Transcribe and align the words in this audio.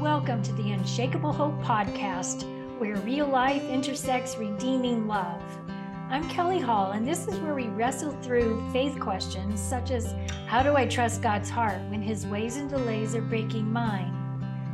Welcome 0.00 0.42
to 0.42 0.52
the 0.52 0.72
Unshakable 0.72 1.32
Hope 1.32 1.58
Podcast, 1.62 2.44
where 2.78 2.96
real 2.96 3.26
life 3.26 3.62
intersects 3.64 4.36
redeeming 4.36 5.08
love. 5.08 5.40
I'm 6.10 6.28
Kelly 6.28 6.60
Hall, 6.60 6.90
and 6.92 7.08
this 7.08 7.26
is 7.26 7.38
where 7.38 7.54
we 7.54 7.68
wrestle 7.68 8.12
through 8.20 8.70
faith 8.74 9.00
questions 9.00 9.58
such 9.58 9.90
as 9.90 10.14
How 10.46 10.62
do 10.62 10.76
I 10.76 10.86
trust 10.86 11.22
God's 11.22 11.48
heart 11.48 11.80
when 11.88 12.02
his 12.02 12.26
ways 12.26 12.58
and 12.58 12.68
delays 12.68 13.14
are 13.14 13.22
breaking 13.22 13.72
mine? 13.72 14.12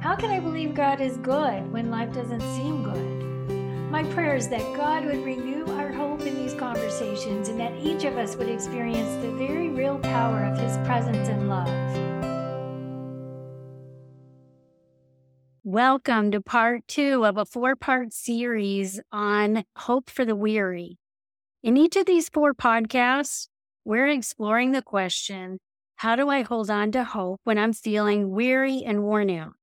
How 0.00 0.16
can 0.16 0.30
I 0.30 0.40
believe 0.40 0.75
God 0.75 1.00
is 1.00 1.16
good 1.18 1.70
when 1.73 1.89
life 1.89 2.12
doesn't 2.12 2.41
seem 2.57 2.82
good? 2.82 3.91
My 3.93 4.02
prayer 4.14 4.34
is 4.34 4.48
that 4.48 4.77
God 4.77 5.04
would 5.04 5.25
renew 5.25 5.66
our 5.79 5.93
hope 5.93 6.23
in 6.23 6.34
these 6.34 6.54
conversations 6.54 7.48
and 7.48 7.61
that 7.61 7.79
each 7.80 8.02
of 8.02 8.18
us 8.18 8.34
would 8.34 8.48
experience 8.48 9.23
the 9.23 9.30
very 9.30 9.68
real 9.68 10.00
power 10.00 10.43
of 10.43 10.59
his 10.59 10.77
presence 10.79 11.29
and 11.29 11.48
love. 11.48 12.21
Welcome 15.64 16.32
to 16.32 16.40
part 16.40 16.89
two 16.89 17.25
of 17.25 17.36
a 17.39 17.44
four 17.44 17.76
part 17.76 18.12
series 18.12 19.00
on 19.12 19.62
hope 19.76 20.11
for 20.11 20.25
the 20.25 20.34
weary. 20.34 20.98
In 21.62 21.76
each 21.76 21.94
of 21.94 22.04
these 22.04 22.29
four 22.29 22.53
podcasts, 22.53 23.46
we're 23.84 24.08
exploring 24.08 24.72
the 24.72 24.82
question 24.82 25.61
how 25.94 26.17
do 26.17 26.29
I 26.29 26.43
hold 26.43 26.68
on 26.68 26.90
to 26.90 27.04
hope 27.04 27.40
when 27.44 27.58
I'm 27.58 27.72
feeling 27.72 28.32
weary 28.32 28.82
and 28.84 29.04
worn 29.04 29.30
out? 29.30 29.54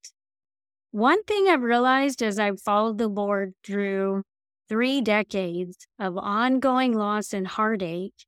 One 0.91 1.21
thing 1.23 1.49
I've 1.49 1.63
realized 1.63 2.23
as 2.23 2.39
I've 2.39 2.61
followed 2.61 2.97
the 2.97 3.09
Lord 3.09 3.55
through 3.65 4.23
three 4.69 5.01
decades 5.01 5.85
of 5.99 6.17
ongoing 6.17 6.93
loss 6.93 7.33
and 7.33 7.45
heartache 7.45 8.23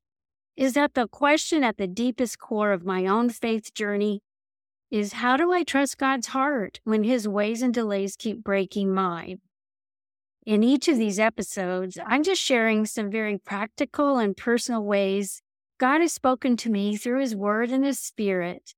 is 0.57 0.73
that 0.73 0.93
the 0.93 1.07
question 1.07 1.63
at 1.63 1.77
the 1.77 1.87
deepest 1.87 2.37
core 2.37 2.73
of 2.73 2.83
my 2.83 3.05
own 3.05 3.29
faith 3.29 3.73
journey 3.73 4.19
is 4.91 5.13
how 5.13 5.37
do 5.37 5.51
I 5.51 5.63
trust 5.63 5.97
God's 5.97 6.27
heart 6.27 6.81
when 6.83 7.03
his 7.03 7.27
ways 7.27 7.61
and 7.61 7.73
delays 7.73 8.15
keep 8.15 8.43
breaking 8.43 8.93
mine? 8.93 9.39
In 10.45 10.63
each 10.63 10.87
of 10.87 10.97
these 10.97 11.19
episodes, 11.19 11.97
I'm 12.05 12.23
just 12.23 12.41
sharing 12.41 12.85
some 12.85 13.09
very 13.09 13.37
practical 13.37 14.17
and 14.17 14.35
personal 14.35 14.83
ways 14.83 15.41
God 15.79 16.01
has 16.01 16.13
spoken 16.13 16.57
to 16.57 16.69
me 16.69 16.95
through 16.95 17.21
his 17.21 17.35
word 17.35 17.71
and 17.71 17.83
his 17.83 17.99
spirit. 17.99 18.75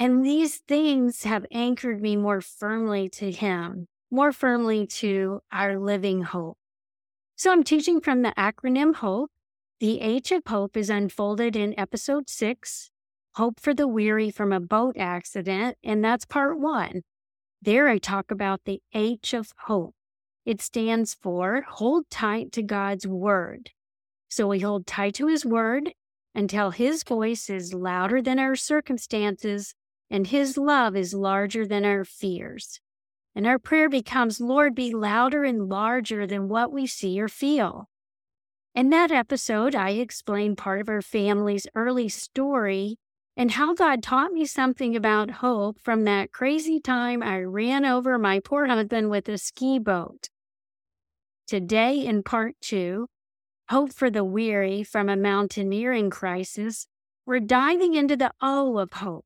And 0.00 0.24
these 0.24 0.56
things 0.66 1.24
have 1.24 1.46
anchored 1.52 2.00
me 2.00 2.16
more 2.16 2.40
firmly 2.40 3.08
to 3.10 3.30
him, 3.30 3.86
more 4.10 4.32
firmly 4.32 4.86
to 4.86 5.40
our 5.52 5.78
living 5.78 6.22
hope. 6.22 6.56
So 7.36 7.52
I'm 7.52 7.64
teaching 7.64 8.00
from 8.00 8.22
the 8.22 8.32
acronym 8.36 8.94
HOPE. 8.96 9.30
The 9.78 10.00
H 10.00 10.32
of 10.32 10.42
Hope 10.46 10.76
is 10.76 10.90
unfolded 10.90 11.54
in 11.54 11.78
episode 11.78 12.28
six, 12.28 12.89
Hope 13.34 13.60
for 13.60 13.72
the 13.72 13.86
Weary 13.86 14.32
from 14.32 14.52
a 14.52 14.58
Boat 14.58 14.96
Accident, 14.98 15.78
and 15.84 16.04
that's 16.04 16.24
part 16.24 16.58
one. 16.58 17.02
There 17.62 17.86
I 17.88 17.98
talk 17.98 18.32
about 18.32 18.62
the 18.64 18.82
H 18.92 19.34
of 19.34 19.52
Hope. 19.66 19.94
It 20.44 20.60
stands 20.60 21.14
for 21.14 21.64
hold 21.68 22.10
tight 22.10 22.50
to 22.52 22.62
God's 22.62 23.06
Word. 23.06 23.70
So 24.28 24.48
we 24.48 24.58
hold 24.58 24.84
tight 24.84 25.14
to 25.14 25.28
His 25.28 25.46
Word 25.46 25.92
until 26.34 26.72
His 26.72 27.04
voice 27.04 27.48
is 27.48 27.72
louder 27.72 28.20
than 28.20 28.40
our 28.40 28.56
circumstances 28.56 29.74
and 30.10 30.26
His 30.26 30.58
love 30.58 30.96
is 30.96 31.14
larger 31.14 31.64
than 31.64 31.84
our 31.84 32.04
fears. 32.04 32.80
And 33.36 33.46
our 33.46 33.60
prayer 33.60 33.88
becomes, 33.88 34.40
Lord, 34.40 34.74
be 34.74 34.92
louder 34.92 35.44
and 35.44 35.68
larger 35.68 36.26
than 36.26 36.48
what 36.48 36.72
we 36.72 36.84
see 36.84 37.20
or 37.20 37.28
feel. 37.28 37.88
In 38.74 38.90
that 38.90 39.12
episode, 39.12 39.76
I 39.76 39.90
explained 39.90 40.58
part 40.58 40.80
of 40.80 40.88
our 40.88 41.02
family's 41.02 41.68
early 41.76 42.08
story 42.08 42.96
and 43.36 43.52
how 43.52 43.74
God 43.74 44.02
taught 44.02 44.32
me 44.32 44.44
something 44.44 44.96
about 44.96 45.30
hope 45.30 45.80
from 45.80 46.04
that 46.04 46.32
crazy 46.32 46.80
time 46.80 47.22
I 47.22 47.40
ran 47.40 47.84
over 47.84 48.18
my 48.18 48.40
poor 48.40 48.66
husband 48.66 49.10
with 49.10 49.28
a 49.28 49.38
ski 49.38 49.78
boat. 49.78 50.28
Today, 51.46 52.04
in 52.04 52.22
part 52.22 52.54
two, 52.60 53.08
Hope 53.70 53.92
for 53.92 54.10
the 54.10 54.24
Weary 54.24 54.82
from 54.82 55.08
a 55.08 55.16
Mountaineering 55.16 56.10
Crisis, 56.10 56.88
we're 57.24 57.38
diving 57.38 57.94
into 57.94 58.16
the 58.16 58.32
O 58.42 58.78
of 58.78 58.92
hope. 58.94 59.24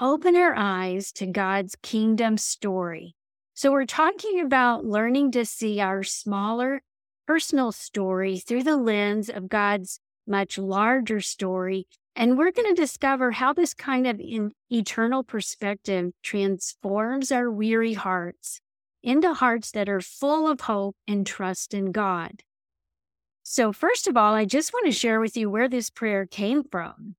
Open 0.00 0.34
our 0.34 0.52
eyes 0.56 1.12
to 1.12 1.26
God's 1.26 1.76
kingdom 1.80 2.36
story. 2.38 3.14
So, 3.54 3.70
we're 3.70 3.86
talking 3.86 4.40
about 4.40 4.84
learning 4.84 5.30
to 5.32 5.44
see 5.44 5.80
our 5.80 6.02
smaller 6.02 6.82
personal 7.26 7.70
story 7.70 8.38
through 8.38 8.64
the 8.64 8.76
lens 8.76 9.28
of 9.28 9.48
God's 9.48 10.00
much 10.26 10.58
larger 10.58 11.20
story 11.20 11.86
and 12.14 12.36
we're 12.36 12.52
going 12.52 12.74
to 12.74 12.80
discover 12.80 13.30
how 13.32 13.52
this 13.52 13.72
kind 13.74 14.06
of 14.06 14.20
eternal 14.70 15.24
perspective 15.24 16.12
transforms 16.22 17.32
our 17.32 17.50
weary 17.50 17.94
hearts 17.94 18.60
into 19.02 19.32
hearts 19.34 19.70
that 19.72 19.88
are 19.88 20.00
full 20.00 20.48
of 20.48 20.62
hope 20.62 20.96
and 21.08 21.26
trust 21.26 21.74
in 21.74 21.90
God. 21.90 22.42
So, 23.42 23.72
first 23.72 24.06
of 24.06 24.16
all, 24.16 24.34
I 24.34 24.44
just 24.44 24.72
want 24.72 24.86
to 24.86 24.92
share 24.92 25.20
with 25.20 25.36
you 25.36 25.50
where 25.50 25.68
this 25.68 25.90
prayer 25.90 26.26
came 26.26 26.62
from. 26.62 27.16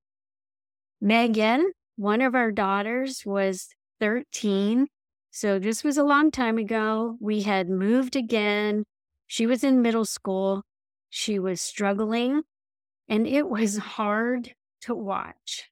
Megan, 1.00 1.72
one 1.96 2.22
of 2.22 2.34
our 2.34 2.50
daughters, 2.50 3.26
was 3.26 3.68
13. 4.00 4.86
So, 5.30 5.58
this 5.58 5.84
was 5.84 5.98
a 5.98 6.04
long 6.04 6.30
time 6.30 6.56
ago. 6.56 7.18
We 7.20 7.42
had 7.42 7.68
moved 7.68 8.16
again. 8.16 8.84
She 9.26 9.46
was 9.46 9.62
in 9.62 9.82
middle 9.82 10.06
school. 10.06 10.62
She 11.10 11.38
was 11.38 11.60
struggling, 11.60 12.42
and 13.08 13.26
it 13.26 13.48
was 13.48 13.76
hard 13.76 14.54
to 14.84 14.94
watch. 14.94 15.70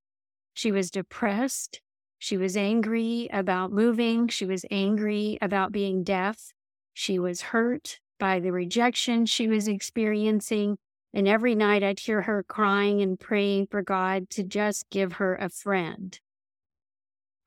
She 0.54 0.70
was 0.70 0.90
depressed. 0.90 1.80
She 2.18 2.36
was 2.36 2.56
angry 2.56 3.28
about 3.32 3.72
moving. 3.72 4.28
She 4.28 4.44
was 4.44 4.64
angry 4.70 5.38
about 5.40 5.72
being 5.72 6.04
deaf. 6.04 6.52
She 6.94 7.18
was 7.18 7.40
hurt 7.40 7.98
by 8.18 8.38
the 8.38 8.52
rejection 8.52 9.26
she 9.26 9.48
was 9.48 9.66
experiencing. 9.66 10.76
And 11.12 11.26
every 11.26 11.54
night 11.54 11.82
I'd 11.82 12.00
hear 12.00 12.22
her 12.22 12.42
crying 12.42 13.02
and 13.02 13.18
praying 13.18 13.66
for 13.70 13.82
God 13.82 14.30
to 14.30 14.42
just 14.42 14.88
give 14.90 15.14
her 15.14 15.34
a 15.34 15.48
friend. 15.48 16.18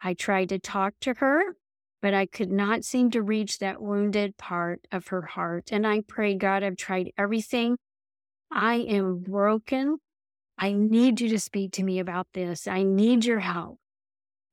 I 0.01 0.13
tried 0.13 0.49
to 0.49 0.59
talk 0.59 0.93
to 1.01 1.13
her, 1.15 1.55
but 2.01 2.13
I 2.13 2.25
could 2.25 2.51
not 2.51 2.83
seem 2.83 3.09
to 3.11 3.23
reach 3.23 3.59
that 3.59 3.81
wounded 3.81 4.37
part 4.37 4.85
of 4.91 5.07
her 5.07 5.23
heart. 5.23 5.69
And 5.71 5.87
I 5.87 6.01
prayed, 6.01 6.39
God, 6.39 6.61
I've 6.63 6.77
tried 6.77 7.11
everything. 7.17 7.77
I 8.51 8.75
am 8.75 9.19
broken. 9.19 9.97
I 10.57 10.71
need 10.71 11.21
you 11.21 11.29
to 11.29 11.39
speak 11.39 11.71
to 11.73 11.83
me 11.83 11.99
about 11.99 12.27
this. 12.33 12.67
I 12.67 12.83
need 12.83 13.25
your 13.25 13.39
help. 13.39 13.79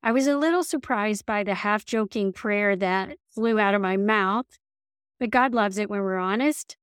I 0.02 0.10
was 0.10 0.26
a 0.26 0.36
little 0.36 0.64
surprised 0.64 1.24
by 1.26 1.44
the 1.44 1.54
half 1.54 1.84
joking 1.84 2.32
prayer 2.32 2.74
that 2.76 3.16
flew 3.30 3.60
out 3.60 3.74
of 3.74 3.80
my 3.80 3.96
mouth, 3.96 4.46
but 5.20 5.30
God 5.30 5.54
loves 5.54 5.78
it 5.78 5.88
when 5.88 6.00
we're 6.00 6.18
honest. 6.18 6.76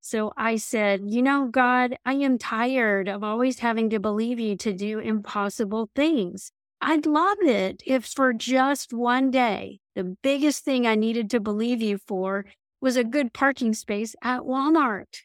So 0.00 0.32
I 0.36 0.56
said, 0.56 1.02
You 1.06 1.22
know, 1.22 1.46
God, 1.46 1.96
I 2.04 2.14
am 2.14 2.38
tired 2.38 3.08
of 3.08 3.22
always 3.22 3.60
having 3.60 3.90
to 3.90 4.00
believe 4.00 4.40
you 4.40 4.56
to 4.56 4.72
do 4.72 4.98
impossible 4.98 5.90
things. 5.94 6.50
I'd 6.80 7.06
love 7.06 7.38
it 7.42 7.82
if 7.86 8.04
for 8.06 8.32
just 8.32 8.92
one 8.92 9.30
day, 9.30 9.80
the 9.94 10.16
biggest 10.22 10.64
thing 10.64 10.86
I 10.86 10.94
needed 10.94 11.30
to 11.30 11.40
believe 11.40 11.82
you 11.82 11.98
for 11.98 12.44
was 12.80 12.96
a 12.96 13.04
good 13.04 13.32
parking 13.32 13.74
space 13.74 14.14
at 14.22 14.42
Walmart. 14.42 15.22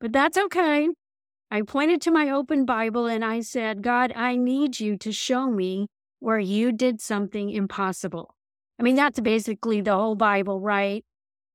But 0.00 0.12
that's 0.12 0.38
okay. 0.38 0.88
I 1.52 1.60
pointed 1.60 2.00
to 2.00 2.10
my 2.10 2.30
open 2.30 2.64
Bible 2.64 3.04
and 3.04 3.22
I 3.22 3.42
said, 3.42 3.82
God, 3.82 4.10
I 4.16 4.36
need 4.36 4.80
you 4.80 4.96
to 4.96 5.12
show 5.12 5.50
me 5.50 5.86
where 6.18 6.38
you 6.38 6.72
did 6.72 6.98
something 6.98 7.50
impossible. 7.50 8.34
I 8.80 8.82
mean, 8.82 8.96
that's 8.96 9.20
basically 9.20 9.82
the 9.82 9.94
whole 9.94 10.14
Bible, 10.14 10.60
right? 10.60 11.04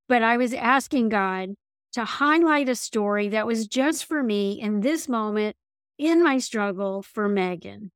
But 0.08 0.22
I 0.22 0.38
was 0.38 0.54
asking 0.54 1.10
God 1.10 1.56
to 1.94 2.06
highlight 2.06 2.70
a 2.70 2.76
story 2.76 3.28
that 3.30 3.48
was 3.48 3.66
just 3.66 4.06
for 4.06 4.22
me 4.22 4.62
in 4.62 4.82
this 4.82 5.10
moment 5.10 5.56
in 5.98 6.24
my 6.24 6.38
struggle 6.38 7.02
for 7.02 7.28
Megan. 7.28 7.90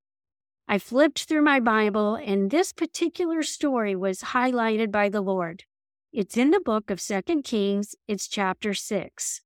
I 0.68 0.80
flipped 0.80 1.26
through 1.26 1.44
my 1.44 1.60
Bible 1.60 2.16
and 2.16 2.50
this 2.50 2.74
particular 2.74 3.44
story 3.44 3.96
was 3.96 4.22
highlighted 4.22 4.92
by 4.92 5.10
the 5.10 5.22
Lord. 5.22 5.66
It's 6.12 6.36
in 6.36 6.50
the 6.50 6.62
book 6.62 6.90
of 6.90 7.00
Second 7.00 7.44
Kings, 7.44 7.94
it's 8.08 8.28
chapter 8.28 8.74
6 8.74 9.42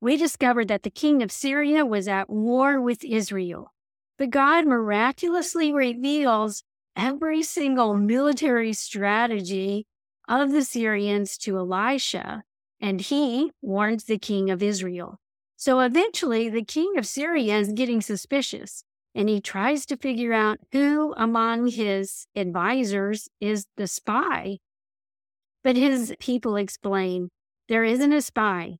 we 0.00 0.16
discovered 0.16 0.68
that 0.68 0.82
the 0.82 0.90
king 0.90 1.22
of 1.22 1.32
Syria 1.32 1.84
was 1.86 2.06
at 2.08 2.28
war 2.30 2.80
with 2.80 3.04
Israel. 3.04 3.72
But 4.18 4.30
God 4.30 4.66
miraculously 4.66 5.72
reveals 5.72 6.62
every 6.94 7.42
single 7.42 7.94
military 7.94 8.72
strategy 8.72 9.86
of 10.28 10.50
the 10.50 10.64
Syrians 10.64 11.36
to 11.38 11.58
Elisha, 11.58 12.42
and 12.80 13.00
he 13.00 13.52
warns 13.62 14.04
the 14.04 14.18
king 14.18 14.50
of 14.50 14.62
Israel. 14.62 15.18
So 15.56 15.80
eventually, 15.80 16.48
the 16.48 16.64
king 16.64 16.98
of 16.98 17.06
Syria 17.06 17.58
is 17.58 17.72
getting 17.72 18.00
suspicious, 18.00 18.84
and 19.14 19.28
he 19.28 19.40
tries 19.40 19.86
to 19.86 19.96
figure 19.96 20.32
out 20.32 20.58
who 20.72 21.14
among 21.16 21.68
his 21.68 22.26
advisors 22.36 23.28
is 23.40 23.66
the 23.76 23.86
spy. 23.86 24.58
But 25.64 25.76
his 25.76 26.14
people 26.20 26.56
explain 26.56 27.30
there 27.68 27.84
isn't 27.84 28.12
a 28.12 28.20
spy. 28.20 28.78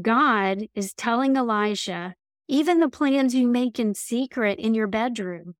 God 0.00 0.68
is 0.74 0.94
telling 0.94 1.36
Elisha, 1.36 2.14
even 2.48 2.80
the 2.80 2.88
plans 2.88 3.34
you 3.34 3.46
make 3.46 3.78
in 3.78 3.94
secret 3.94 4.58
in 4.58 4.74
your 4.74 4.86
bedroom. 4.86 5.54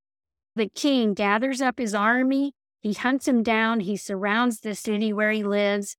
The 0.56 0.69
king 0.69 1.14
gathers 1.14 1.61
up 1.61 1.79
his 1.79 1.94
army 1.94 2.55
He 2.81 2.94
hunts 2.94 3.29
him 3.29 3.43
down. 3.43 3.81
He 3.81 3.96
surrounds 3.96 4.61
the 4.61 4.75
city 4.75 5.12
where 5.12 5.31
he 5.31 5.44
lives. 5.44 5.96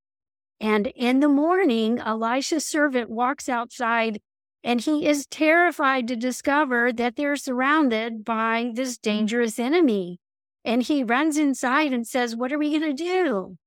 And 0.60 0.88
in 0.88 1.20
the 1.20 1.30
morning, 1.30 2.00
Elisha's 2.00 2.66
servant 2.66 3.10
walks 3.10 3.48
outside 3.48 4.20
and 4.64 4.80
he 4.82 5.08
is 5.08 5.26
terrified 5.28 6.08
to 6.08 6.16
discover 6.16 6.94
that 6.94 7.16
they're 7.16 7.36
surrounded 7.36 8.24
by 8.24 8.72
this 8.74 8.98
dangerous 8.98 9.60
enemy. 9.60 10.20
And 10.64 10.82
he 10.84 11.04
runs 11.04 11.38
inside 11.38 11.92
and 11.92 12.08
says, 12.08 12.36
What 12.36 12.54
are 12.54 12.58
we 12.58 12.78
going 12.78 12.96
to 12.96 13.04
do? 13.04 13.58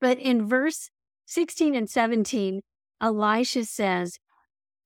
But 0.00 0.18
in 0.18 0.46
verse 0.48 0.90
16 1.26 1.76
and 1.76 1.88
17, 1.88 2.62
Elisha 3.02 3.64
says, 3.64 4.18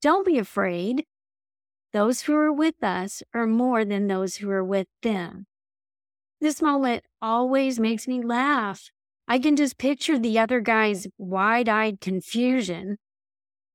Don't 0.00 0.26
be 0.26 0.38
afraid. 0.38 1.04
Those 1.92 2.22
who 2.22 2.34
are 2.34 2.52
with 2.52 2.82
us 2.82 3.22
are 3.34 3.46
more 3.46 3.84
than 3.84 4.06
those 4.06 4.36
who 4.36 4.50
are 4.50 4.64
with 4.64 4.86
them. 5.02 5.46
This 6.40 6.60
moment 6.62 7.04
always 7.20 7.78
makes 7.78 8.08
me 8.08 8.22
laugh. 8.22 8.90
I 9.28 9.38
can 9.38 9.56
just 9.56 9.78
picture 9.78 10.18
the 10.18 10.38
other 10.38 10.60
guy's 10.60 11.06
wide 11.18 11.68
eyed 11.68 12.00
confusion. 12.00 12.98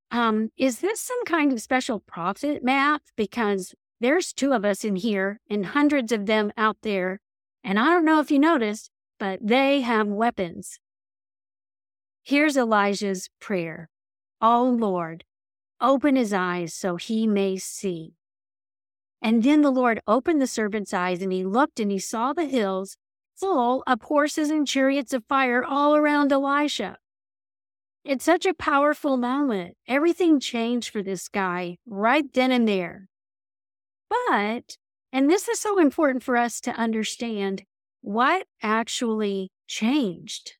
Um, 0.10 0.50
is 0.58 0.80
this 0.80 1.00
some 1.00 1.24
kind 1.26 1.54
of 1.54 1.62
special 1.62 2.00
prophet 2.00 2.64
math? 2.64 3.02
Because 3.16 3.74
there's 4.00 4.34
two 4.34 4.54
of 4.54 4.66
us 4.66 4.84
in 4.84 4.96
here 4.96 5.40
and 5.50 5.68
hundreds 5.68 6.12
of 6.12 6.26
them 6.26 6.52
out 6.58 6.78
there. 6.82 7.20
And 7.64 7.80
I 7.80 7.86
don't 7.86 8.06
know 8.06 8.20
if 8.20 8.32
you 8.32 8.40
noticed, 8.40 8.90
but 9.20 9.40
they 9.42 9.82
have 9.82 10.08
weapons. 10.08 10.80
Here's 12.24 12.58
Elijah's 12.58 13.30
prayer 13.40 13.91
Oh 14.42 14.64
Lord, 14.64 15.24
open 15.80 16.16
his 16.16 16.34
eyes 16.34 16.74
so 16.74 16.96
he 16.96 17.28
may 17.28 17.58
see. 17.58 18.16
And 19.22 19.44
then 19.44 19.62
the 19.62 19.72
Lord 19.72 20.02
opened 20.08 20.42
the 20.42 20.48
servant's 20.48 20.94
eyes, 20.94 21.22
and 21.22 21.32
he 21.32 21.46
looked 21.46 21.80
and 21.80 21.92
he 21.92 22.00
saw 22.00 22.34
the 22.34 22.46
hills 22.46 22.98
full 23.36 23.84
of 23.86 24.02
horses 24.04 24.50
and 24.50 24.68
chariots 24.68 25.14
of 25.14 25.24
fire 25.26 25.64
all 25.64 25.96
around 25.96 26.32
Elisha. 26.32 26.98
It's 28.04 28.26
such 28.26 28.48
a 28.48 28.54
powerful 28.54 29.16
moment. 29.16 29.78
Everything 29.88 30.40
changed 30.40 30.90
for 30.90 31.04
this 31.04 31.28
guy 31.28 31.78
right 31.86 32.26
then 32.34 32.52
and 32.52 32.68
there. 32.68 33.10
But, 34.10 34.78
and 35.14 35.30
this 35.30 35.48
is 35.48 35.60
so 35.60 35.80
important 35.80 36.24
for 36.24 36.36
us 36.36 36.60
to 36.62 36.72
understand, 36.72 37.64
what 38.02 38.48
actually 38.64 39.52
changed? 39.68 40.56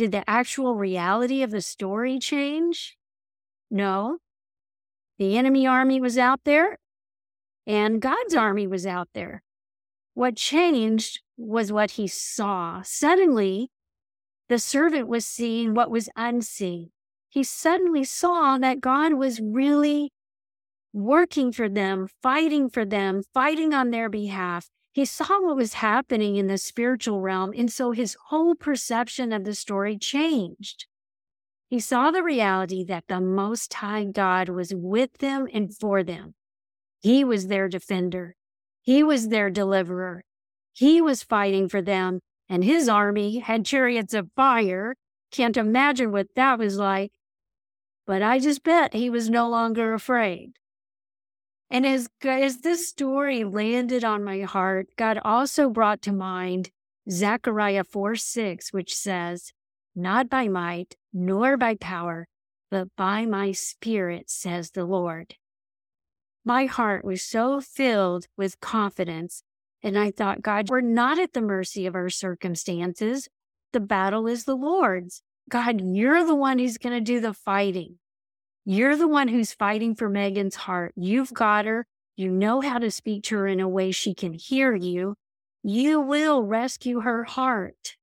Did 0.00 0.12
the 0.12 0.24
actual 0.26 0.76
reality 0.76 1.42
of 1.42 1.50
the 1.50 1.60
story 1.60 2.18
change? 2.18 2.96
No. 3.70 4.16
The 5.18 5.36
enemy 5.36 5.66
army 5.66 6.00
was 6.00 6.16
out 6.16 6.40
there 6.44 6.78
and 7.66 8.00
God's 8.00 8.34
army 8.34 8.66
was 8.66 8.86
out 8.86 9.10
there. 9.12 9.42
What 10.14 10.36
changed 10.36 11.20
was 11.36 11.70
what 11.70 11.90
he 11.90 12.06
saw. 12.06 12.80
Suddenly, 12.80 13.68
the 14.48 14.58
servant 14.58 15.06
was 15.06 15.26
seeing 15.26 15.74
what 15.74 15.90
was 15.90 16.08
unseen. 16.16 16.92
He 17.28 17.44
suddenly 17.44 18.04
saw 18.04 18.56
that 18.56 18.80
God 18.80 19.12
was 19.12 19.38
really 19.38 20.14
working 20.94 21.52
for 21.52 21.68
them, 21.68 22.08
fighting 22.22 22.70
for 22.70 22.86
them, 22.86 23.20
fighting 23.34 23.74
on 23.74 23.90
their 23.90 24.08
behalf. 24.08 24.70
He 24.92 25.04
saw 25.04 25.40
what 25.40 25.56
was 25.56 25.74
happening 25.74 26.36
in 26.36 26.48
the 26.48 26.58
spiritual 26.58 27.20
realm, 27.20 27.52
and 27.56 27.70
so 27.70 27.92
his 27.92 28.16
whole 28.26 28.54
perception 28.54 29.32
of 29.32 29.44
the 29.44 29.54
story 29.54 29.96
changed. 29.96 30.86
He 31.68 31.78
saw 31.78 32.10
the 32.10 32.24
reality 32.24 32.82
that 32.84 33.04
the 33.06 33.20
Most 33.20 33.72
High 33.74 34.04
God 34.04 34.48
was 34.48 34.74
with 34.74 35.18
them 35.18 35.46
and 35.54 35.72
for 35.72 36.02
them. 36.02 36.34
He 37.00 37.22
was 37.22 37.46
their 37.46 37.68
defender. 37.68 38.34
He 38.82 39.04
was 39.04 39.28
their 39.28 39.50
deliverer. 39.50 40.24
He 40.72 41.00
was 41.00 41.22
fighting 41.22 41.68
for 41.68 41.80
them, 41.80 42.20
and 42.48 42.64
his 42.64 42.88
army 42.88 43.38
had 43.38 43.64
chariots 43.64 44.14
of 44.14 44.30
fire. 44.34 44.96
Can't 45.30 45.56
imagine 45.56 46.10
what 46.10 46.26
that 46.34 46.58
was 46.58 46.76
like. 46.76 47.12
But 48.06 48.22
I 48.22 48.40
just 48.40 48.64
bet 48.64 48.92
he 48.92 49.08
was 49.08 49.30
no 49.30 49.48
longer 49.48 49.94
afraid. 49.94 50.54
And 51.70 51.86
as, 51.86 52.08
as 52.22 52.58
this 52.58 52.88
story 52.88 53.44
landed 53.44 54.04
on 54.04 54.24
my 54.24 54.40
heart, 54.40 54.88
God 54.96 55.20
also 55.24 55.70
brought 55.70 56.02
to 56.02 56.12
mind 56.12 56.70
Zechariah 57.08 57.84
4 57.84 58.16
6, 58.16 58.72
which 58.72 58.96
says, 58.96 59.52
Not 59.94 60.28
by 60.28 60.48
might, 60.48 60.96
nor 61.12 61.56
by 61.56 61.76
power, 61.76 62.26
but 62.70 62.88
by 62.96 63.24
my 63.26 63.52
spirit, 63.52 64.30
says 64.30 64.70
the 64.70 64.84
Lord 64.84 65.36
my 66.44 66.66
heart 66.66 67.04
was 67.04 67.22
so 67.22 67.60
filled 67.60 68.26
with 68.36 68.60
confidence. 68.60 69.42
And 69.82 69.98
I 69.98 70.10
thought, 70.10 70.42
God, 70.42 70.68
we're 70.68 70.80
not 70.80 71.18
at 71.18 71.32
the 71.32 71.40
mercy 71.40 71.86
of 71.86 71.94
our 71.94 72.10
circumstances. 72.10 73.28
The 73.72 73.80
battle 73.80 74.26
is 74.26 74.44
the 74.44 74.56
Lord's. 74.56 75.22
God, 75.48 75.80
you're 75.80 76.26
the 76.26 76.34
one 76.34 76.58
who's 76.58 76.78
going 76.78 76.94
to 76.94 77.00
do 77.00 77.20
the 77.20 77.34
fighting. 77.34 77.98
You're 78.64 78.96
the 78.96 79.08
one 79.08 79.28
who's 79.28 79.52
fighting 79.52 79.94
for 79.94 80.08
Megan's 80.08 80.54
heart. 80.54 80.92
You've 80.96 81.32
got 81.32 81.64
her. 81.64 81.86
You 82.16 82.30
know 82.30 82.60
how 82.60 82.78
to 82.78 82.90
speak 82.90 83.24
to 83.24 83.36
her 83.36 83.46
in 83.46 83.60
a 83.60 83.68
way 83.68 83.90
she 83.90 84.14
can 84.14 84.32
hear 84.32 84.74
you. 84.74 85.14
You 85.62 86.00
will 86.00 86.42
rescue 86.42 87.00
her 87.00 87.24
heart. 87.24 87.96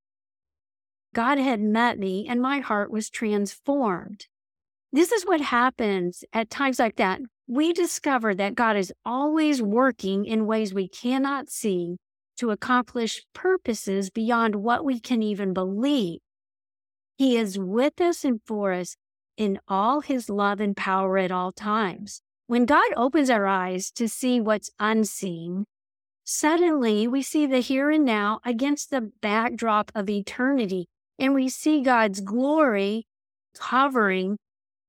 God 1.14 1.38
had 1.38 1.62
met 1.62 2.00
me 2.00 2.28
and 2.28 2.42
my 2.42 2.60
heart 2.60 2.92
was 2.92 3.10
transformed. 3.10 4.28
This 4.92 5.12
is 5.12 5.26
what 5.26 5.42
happens 5.42 6.24
at 6.34 6.50
times 6.50 6.80
like 6.80 6.96
that 6.96 7.22
we 7.48 7.72
discover 7.72 8.36
that 8.36 8.56
God 8.56 8.76
is 8.76 8.94
always 9.06 9.62
working 9.62 10.26
in 10.26 10.46
ways 10.46 10.74
we 10.74 10.90
cannot 10.90 11.50
see 11.50 11.98
to 12.38 12.52
accomplish 12.52 13.26
purposes 13.34 14.10
beyond 14.10 14.56
what 14.56 14.84
we 14.84 15.00
can 15.00 15.24
even 15.24 15.54
believe. 15.54 16.20
He 17.18 17.38
is 17.38 17.58
with 17.58 18.00
us 18.02 18.26
and 18.26 18.42
for 18.46 18.74
us 18.74 18.96
in 19.38 19.60
all 19.68 20.02
his 20.02 20.30
love 20.30 20.60
and 20.60 20.76
power 20.76 21.18
at 21.18 21.32
all 21.32 21.52
times. 21.52 22.22
When 22.48 22.66
God 22.66 22.92
opens 22.96 23.30
our 23.30 23.46
eyes 23.46 23.92
to 23.92 24.10
see 24.10 24.42
what's 24.42 24.72
unseen, 24.80 25.66
suddenly 26.24 27.08
we 27.08 27.22
see 27.22 27.46
the 27.46 27.60
here 27.60 27.90
and 27.92 28.04
now 28.04 28.40
against 28.44 28.90
the 28.90 29.12
backdrop 29.22 29.92
of 29.94 30.10
eternity, 30.10 30.88
and 31.20 31.34
we 31.34 31.50
see 31.50 31.82
God's 31.82 32.22
glory 32.22 33.06
covering 33.58 34.38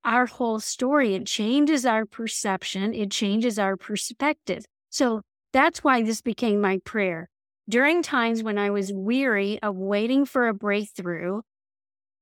our 0.05 0.27
whole 0.27 0.61
story. 0.61 1.15
It 1.15 1.27
changes 1.27 1.85
our 1.85 2.07
perception, 2.07 2.95
it 2.95 3.11
changes 3.11 3.59
our 3.59 3.77
perspective. 3.77 4.65
So 4.91 5.23
that's 5.53 5.85
why 5.85 6.03
this 6.03 6.21
became 6.21 6.61
my 6.61 6.79
prayer. 6.85 7.29
During 7.69 8.03
times 8.03 8.43
when 8.43 8.57
I 8.57 8.71
was 8.71 8.93
weary 8.93 9.59
of 9.63 9.77
waiting 9.77 10.25
for 10.25 10.49
a 10.49 10.55
breakthrough, 10.55 11.43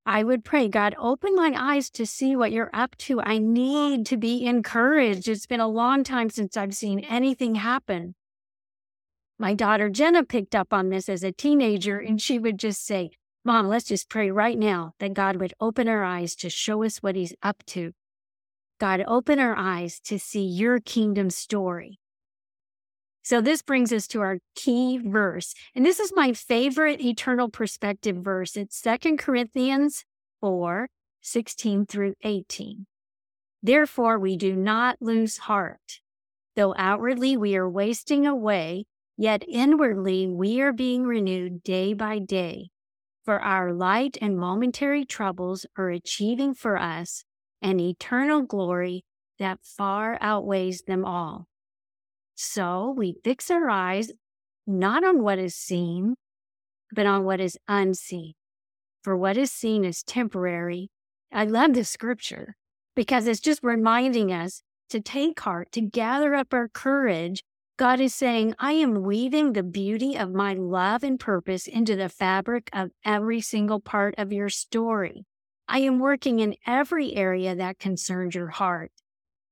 I 0.08 0.22
would 0.22 0.44
pray, 0.44 0.68
God, 0.68 0.94
open 0.98 1.34
my 1.34 1.52
eyes 1.56 1.90
to 1.90 2.06
see 2.06 2.36
what 2.36 2.52
you're 2.52 2.70
up 2.72 2.96
to. 2.98 3.20
I 3.20 3.38
need 3.38 4.06
to 4.06 4.16
be 4.16 4.46
encouraged. 4.46 5.26
It's 5.26 5.46
been 5.46 5.58
a 5.58 5.66
long 5.66 6.04
time 6.04 6.30
since 6.30 6.56
I've 6.56 6.76
seen 6.76 7.00
anything 7.00 7.56
happen. 7.56 8.14
My 9.36 9.52
daughter 9.52 9.90
Jenna 9.90 10.22
picked 10.22 10.54
up 10.54 10.72
on 10.72 10.90
this 10.90 11.08
as 11.08 11.24
a 11.24 11.32
teenager, 11.32 11.98
and 11.98 12.22
she 12.22 12.38
would 12.38 12.56
just 12.56 12.86
say, 12.86 13.10
Mom, 13.44 13.66
let's 13.66 13.86
just 13.86 14.08
pray 14.08 14.30
right 14.30 14.56
now 14.56 14.92
that 15.00 15.12
God 15.12 15.36
would 15.36 15.54
open 15.60 15.88
our 15.88 16.04
eyes 16.04 16.36
to 16.36 16.50
show 16.50 16.84
us 16.84 16.98
what 16.98 17.16
He's 17.16 17.34
up 17.42 17.64
to. 17.66 17.92
God, 18.78 19.02
open 19.08 19.40
our 19.40 19.56
eyes 19.56 19.98
to 20.04 20.20
see 20.20 20.44
your 20.44 20.78
kingdom 20.78 21.30
story. 21.30 21.98
So, 23.26 23.40
this 23.40 23.60
brings 23.60 23.92
us 23.92 24.06
to 24.08 24.20
our 24.20 24.38
key 24.54 24.98
verse. 24.98 25.52
And 25.74 25.84
this 25.84 25.98
is 25.98 26.12
my 26.14 26.32
favorite 26.32 27.00
eternal 27.00 27.48
perspective 27.48 28.18
verse. 28.18 28.56
It's 28.56 28.80
2 28.80 29.16
Corinthians 29.16 30.04
4 30.40 30.88
16 31.22 31.86
through 31.86 32.14
18. 32.22 32.86
Therefore, 33.60 34.16
we 34.20 34.36
do 34.36 34.54
not 34.54 34.98
lose 35.00 35.38
heart. 35.38 35.98
Though 36.54 36.72
outwardly 36.78 37.36
we 37.36 37.56
are 37.56 37.68
wasting 37.68 38.28
away, 38.28 38.84
yet 39.16 39.42
inwardly 39.48 40.28
we 40.28 40.60
are 40.60 40.72
being 40.72 41.02
renewed 41.02 41.64
day 41.64 41.94
by 41.94 42.20
day. 42.20 42.68
For 43.24 43.40
our 43.40 43.72
light 43.72 44.16
and 44.22 44.38
momentary 44.38 45.04
troubles 45.04 45.66
are 45.76 45.90
achieving 45.90 46.54
for 46.54 46.78
us 46.78 47.24
an 47.60 47.80
eternal 47.80 48.42
glory 48.42 49.04
that 49.40 49.64
far 49.64 50.16
outweighs 50.20 50.82
them 50.82 51.04
all. 51.04 51.48
So 52.36 52.94
we 52.96 53.16
fix 53.24 53.50
our 53.50 53.68
eyes 53.68 54.12
not 54.66 55.04
on 55.04 55.22
what 55.22 55.38
is 55.38 55.54
seen, 55.54 56.14
but 56.92 57.06
on 57.06 57.24
what 57.24 57.40
is 57.40 57.58
unseen. 57.66 58.34
For 59.02 59.16
what 59.16 59.36
is 59.36 59.50
seen 59.50 59.84
is 59.84 60.02
temporary. 60.02 60.90
I 61.32 61.44
love 61.44 61.74
this 61.74 61.88
scripture 61.88 62.56
because 62.94 63.26
it's 63.26 63.40
just 63.40 63.62
reminding 63.62 64.32
us 64.32 64.62
to 64.90 65.00
take 65.00 65.40
heart, 65.40 65.72
to 65.72 65.80
gather 65.80 66.34
up 66.34 66.52
our 66.52 66.68
courage, 66.68 67.42
God 67.78 68.00
is 68.00 68.14
saying, 68.14 68.54
I 68.58 68.72
am 68.72 69.02
weaving 69.02 69.52
the 69.52 69.62
beauty 69.62 70.16
of 70.16 70.32
my 70.32 70.54
love 70.54 71.02
and 71.02 71.20
purpose 71.20 71.66
into 71.66 71.94
the 71.94 72.08
fabric 72.08 72.70
of 72.72 72.90
every 73.04 73.40
single 73.40 73.80
part 73.80 74.14
of 74.16 74.32
your 74.32 74.48
story. 74.48 75.24
I 75.68 75.80
am 75.80 75.98
working 75.98 76.40
in 76.40 76.56
every 76.66 77.14
area 77.14 77.54
that 77.54 77.78
concerns 77.78 78.34
your 78.34 78.48
heart. 78.48 78.92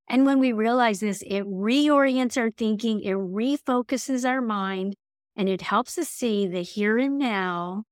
And 0.08 0.26
when 0.26 0.38
we 0.38 0.52
realize 0.52 1.00
this, 1.00 1.22
it 1.22 1.44
reorients 1.44 2.36
our 2.36 2.50
thinking, 2.50 3.00
it 3.02 3.14
refocuses 3.14 4.28
our 4.28 4.42
mind, 4.42 4.96
and 5.34 5.48
it 5.48 5.62
helps 5.62 5.98
us 5.98 6.08
see 6.08 6.46
the 6.46 6.62
here 6.62 6.98
and 6.98 7.18
now 7.18 7.84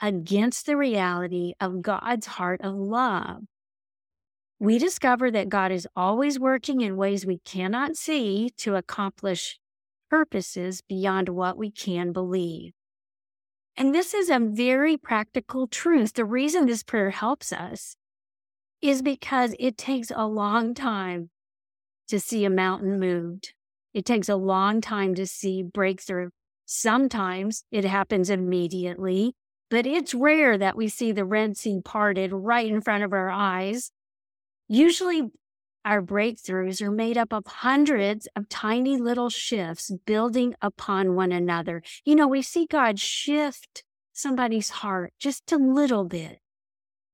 against 0.00 0.66
the 0.66 0.76
reality 0.76 1.52
of 1.60 1.82
God's 1.82 2.26
heart 2.26 2.60
of 2.62 2.74
love. 2.74 3.42
We 4.58 4.78
discover 4.78 5.30
that 5.30 5.48
God 5.48 5.70
is 5.70 5.86
always 5.94 6.38
working 6.38 6.80
in 6.80 6.96
ways 6.96 7.26
we 7.26 7.38
cannot 7.38 7.96
see 7.96 8.50
to 8.58 8.74
accomplish 8.74 9.58
purposes 10.10 10.82
beyond 10.88 11.28
what 11.28 11.58
we 11.58 11.70
can 11.70 12.12
believe. 12.12 12.72
And 13.76 13.94
this 13.94 14.14
is 14.14 14.30
a 14.30 14.38
very 14.38 14.96
practical 14.96 15.66
truth. 15.66 16.14
The 16.14 16.24
reason 16.24 16.66
this 16.66 16.82
prayer 16.82 17.10
helps 17.10 17.52
us 17.52 17.96
is 18.80 19.02
because 19.02 19.54
it 19.58 19.76
takes 19.76 20.10
a 20.14 20.26
long 20.26 20.72
time 20.72 21.30
to 22.08 22.20
see 22.20 22.44
a 22.44 22.50
mountain 22.50 22.98
moved. 22.98 23.54
It 23.94 24.04
takes 24.04 24.28
a 24.28 24.36
long 24.36 24.80
time 24.80 25.14
to 25.14 25.26
see 25.26 25.62
breakthrough. 25.62 26.30
Sometimes 26.66 27.64
it 27.70 27.84
happens 27.84 28.28
immediately, 28.28 29.34
but 29.70 29.86
it's 29.86 30.14
rare 30.14 30.58
that 30.58 30.76
we 30.76 30.88
see 30.88 31.12
the 31.12 31.24
Red 31.24 31.56
Sea 31.56 31.80
parted 31.84 32.32
right 32.32 32.70
in 32.70 32.80
front 32.80 33.04
of 33.04 33.12
our 33.12 33.30
eyes. 33.30 33.90
Usually, 34.68 35.30
our 35.84 36.02
breakthroughs 36.02 36.82
are 36.82 36.90
made 36.90 37.16
up 37.16 37.32
of 37.32 37.46
hundreds 37.46 38.26
of 38.34 38.48
tiny 38.48 38.96
little 38.96 39.30
shifts 39.30 39.92
building 40.04 40.54
upon 40.60 41.14
one 41.14 41.30
another. 41.30 41.82
You 42.04 42.16
know, 42.16 42.26
we 42.26 42.42
see 42.42 42.66
God 42.66 42.98
shift 42.98 43.84
somebody's 44.12 44.70
heart 44.70 45.12
just 45.20 45.52
a 45.52 45.56
little 45.56 46.04
bit. 46.04 46.40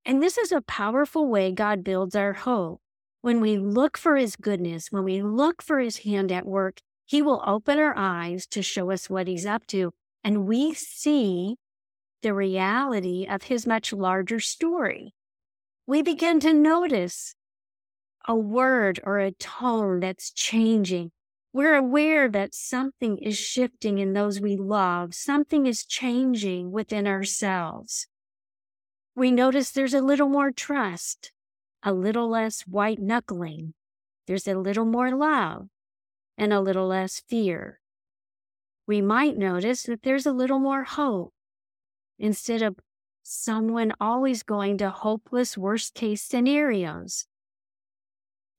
And 0.06 0.22
this 0.22 0.38
is 0.38 0.52
a 0.52 0.62
powerful 0.62 1.28
way 1.28 1.52
God 1.52 1.84
builds 1.84 2.16
our 2.16 2.32
hope. 2.32 2.80
When 3.22 3.40
we 3.40 3.56
look 3.56 3.96
for 3.96 4.16
his 4.16 4.34
goodness, 4.34 4.90
when 4.90 5.04
we 5.04 5.22
look 5.22 5.62
for 5.62 5.78
his 5.78 5.98
hand 5.98 6.32
at 6.32 6.44
work, 6.44 6.80
he 7.06 7.22
will 7.22 7.40
open 7.46 7.78
our 7.78 7.96
eyes 7.96 8.46
to 8.48 8.62
show 8.62 8.90
us 8.90 9.08
what 9.08 9.28
he's 9.28 9.46
up 9.46 9.64
to. 9.68 9.92
And 10.24 10.46
we 10.46 10.74
see 10.74 11.56
the 12.22 12.34
reality 12.34 13.24
of 13.28 13.44
his 13.44 13.64
much 13.64 13.92
larger 13.92 14.40
story. 14.40 15.14
We 15.86 16.02
begin 16.02 16.40
to 16.40 16.52
notice 16.52 17.36
a 18.26 18.34
word 18.34 18.98
or 19.04 19.20
a 19.20 19.30
tone 19.30 20.00
that's 20.00 20.32
changing. 20.32 21.12
We're 21.52 21.76
aware 21.76 22.28
that 22.28 22.56
something 22.56 23.18
is 23.18 23.38
shifting 23.38 23.98
in 23.98 24.14
those 24.14 24.40
we 24.40 24.56
love. 24.56 25.14
Something 25.14 25.66
is 25.66 25.84
changing 25.84 26.72
within 26.72 27.06
ourselves. 27.06 28.08
We 29.14 29.30
notice 29.30 29.70
there's 29.70 29.94
a 29.94 30.00
little 30.00 30.28
more 30.28 30.50
trust, 30.50 31.30
a 31.82 31.92
little 31.92 32.28
less 32.28 32.62
white 32.62 33.00
knuckling. 33.00 33.74
There's 34.26 34.46
a 34.46 34.54
little 34.54 34.84
more 34.84 35.10
love 35.10 35.68
and 36.38 36.52
a 36.52 36.60
little 36.60 36.86
less 36.86 37.20
fear. 37.28 37.80
We 38.86 39.00
might 39.00 39.36
notice 39.36 39.84
that 39.84 40.02
there's 40.02 40.26
a 40.26 40.32
little 40.32 40.58
more 40.58 40.84
hope 40.84 41.32
instead 42.18 42.62
of 42.62 42.76
someone 43.22 43.92
always 44.00 44.42
going 44.42 44.78
to 44.78 44.90
hopeless 44.90 45.56
worst 45.56 45.94
case 45.94 46.22
scenarios. 46.22 47.26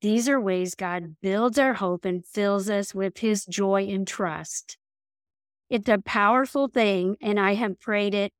These 0.01 0.27
are 0.27 0.39
ways 0.39 0.75
God 0.75 1.15
builds 1.21 1.57
our 1.57 1.75
hope 1.75 2.03
and 2.03 2.25
fills 2.25 2.69
us 2.69 2.93
with 2.93 3.19
his 3.19 3.45
joy 3.45 3.87
and 3.89 4.05
trust. 4.05 4.77
It's 5.69 5.89
a 5.89 5.97
powerful 5.97 6.67
thing, 6.67 7.15
and 7.21 7.39
I 7.39 7.53
have 7.53 7.79
prayed 7.79 8.13
it, 8.13 8.33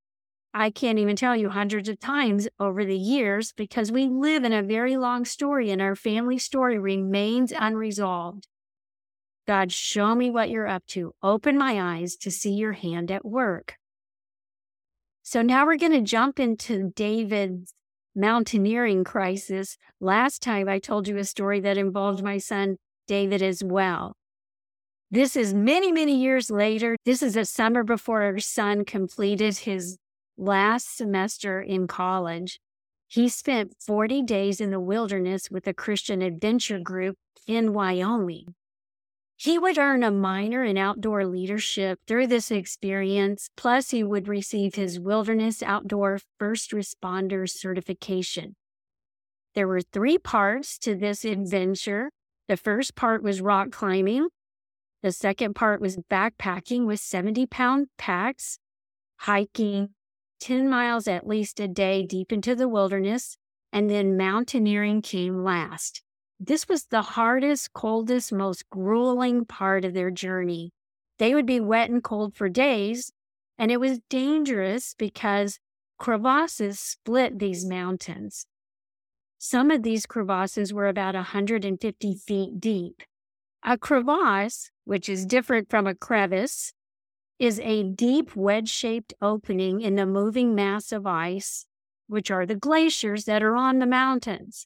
I 0.53 0.69
can't 0.69 0.99
even 0.99 1.15
tell 1.15 1.35
you 1.35 1.49
hundreds 1.49 1.89
of 1.89 1.99
times 1.99 2.47
over 2.59 2.85
the 2.85 2.97
years 2.97 3.53
because 3.53 3.91
we 3.91 4.07
live 4.07 4.43
in 4.43 4.53
a 4.53 4.61
very 4.61 4.97
long 4.97 5.25
story 5.25 5.71
and 5.71 5.81
our 5.81 5.95
family 5.95 6.37
story 6.37 6.77
remains 6.77 7.51
unresolved. 7.51 8.47
God, 9.47 9.71
show 9.71 10.13
me 10.13 10.29
what 10.29 10.51
you're 10.51 10.67
up 10.67 10.85
to. 10.87 11.13
Open 11.23 11.57
my 11.57 11.97
eyes 11.97 12.15
to 12.17 12.29
see 12.29 12.53
your 12.53 12.73
hand 12.73 13.09
at 13.09 13.25
work. 13.25 13.75
So 15.23 15.41
now 15.41 15.65
we're 15.65 15.77
going 15.77 15.93
to 15.93 16.01
jump 16.01 16.39
into 16.39 16.91
David's 16.95 17.73
mountaineering 18.15 19.03
crisis. 19.03 19.77
Last 19.99 20.41
time 20.43 20.69
I 20.69 20.77
told 20.77 21.07
you 21.07 21.17
a 21.17 21.23
story 21.23 21.61
that 21.61 21.77
involved 21.77 22.23
my 22.23 22.37
son 22.37 22.77
David 23.07 23.41
as 23.41 23.63
well. 23.63 24.15
This 25.09 25.35
is 25.35 25.53
many, 25.53 25.91
many 25.91 26.15
years 26.15 26.49
later. 26.49 26.95
This 27.05 27.23
is 27.23 27.35
a 27.35 27.45
summer 27.45 27.83
before 27.83 28.21
our 28.21 28.39
son 28.39 28.85
completed 28.85 29.57
his 29.59 29.97
last 30.37 30.95
semester 30.95 31.61
in 31.61 31.87
college. 31.87 32.59
He 33.07 33.29
spent 33.29 33.75
40 33.79 34.23
days 34.23 34.59
in 34.59 34.71
the 34.71 34.79
wilderness 34.79 35.51
with 35.51 35.67
a 35.67 35.73
Christian 35.73 36.21
adventure 36.21 36.79
group 36.79 37.17
in 37.47 37.73
Wyoming. 37.73 38.55
He 39.35 39.59
would 39.59 39.77
earn 39.77 40.03
a 40.03 40.11
minor 40.11 40.63
in 40.63 40.77
outdoor 40.77 41.25
leadership 41.25 41.99
through 42.07 42.27
this 42.27 42.49
experience, 42.49 43.49
plus, 43.57 43.89
he 43.89 44.03
would 44.03 44.27
receive 44.27 44.75
his 44.75 44.99
Wilderness 44.99 45.61
Outdoor 45.61 46.19
First 46.39 46.71
Responder 46.71 47.49
certification. 47.49 48.55
There 49.53 49.67
were 49.67 49.81
three 49.81 50.17
parts 50.17 50.77
to 50.79 50.95
this 50.95 51.25
adventure. 51.25 52.09
The 52.47 52.57
first 52.57 52.95
part 52.95 53.21
was 53.21 53.41
rock 53.41 53.71
climbing. 53.71 54.29
The 55.01 55.11
second 55.11 55.55
part 55.55 55.81
was 55.81 55.97
backpacking 55.97 56.85
with 56.85 56.99
70 56.99 57.45
pound 57.47 57.87
packs, 57.97 58.57
hiking 59.17 59.89
10 60.43 60.69
miles 60.69 61.07
at 61.07 61.25
least 61.25 61.61
a 61.61 61.69
day 61.69 62.05
deep 62.05 62.33
into 62.33 62.53
the 62.53 62.67
wilderness, 62.67 63.37
and 63.71 63.89
then 63.89 64.17
mountaineering 64.17 65.01
came 65.01 65.41
last. 65.41 66.01
This 66.37 66.67
was 66.67 66.87
the 66.87 67.01
hardest, 67.01 67.71
coldest, 67.71 68.33
most 68.33 68.69
grueling 68.69 69.45
part 69.45 69.85
of 69.85 69.93
their 69.93 70.11
journey. 70.11 70.73
They 71.17 71.33
would 71.33 71.45
be 71.45 71.61
wet 71.61 71.89
and 71.89 72.03
cold 72.03 72.35
for 72.35 72.49
days, 72.49 73.13
and 73.57 73.71
it 73.71 73.79
was 73.79 74.01
dangerous 74.09 74.93
because 74.97 75.59
crevasses 75.97 76.77
split 76.77 77.39
these 77.39 77.65
mountains. 77.65 78.45
Some 79.37 79.71
of 79.71 79.81
these 79.81 80.05
crevasses 80.05 80.73
were 80.73 80.89
about 80.89 81.15
150 81.15 82.15
feet 82.15 82.59
deep. 82.59 83.01
A 83.63 83.77
crevasse, 83.77 84.71
which 84.83 85.07
is 85.07 85.25
different 85.25 85.69
from 85.69 85.87
a 85.87 85.95
crevice, 85.95 86.73
is 87.43 87.59
a 87.59 87.83
deep 87.83 88.37
wedge 88.37 88.69
shaped 88.69 89.13
opening 89.21 89.81
in 89.81 89.95
the 89.95 90.05
moving 90.05 90.55
mass 90.55 90.93
of 90.93 91.05
ice, 91.05 91.65
which 92.07 92.31
are 92.31 92.45
the 92.45 92.55
glaciers 92.55 93.25
that 93.25 93.43
are 93.43 93.57
on 93.57 93.79
the 93.79 93.85
mountains. 93.85 94.65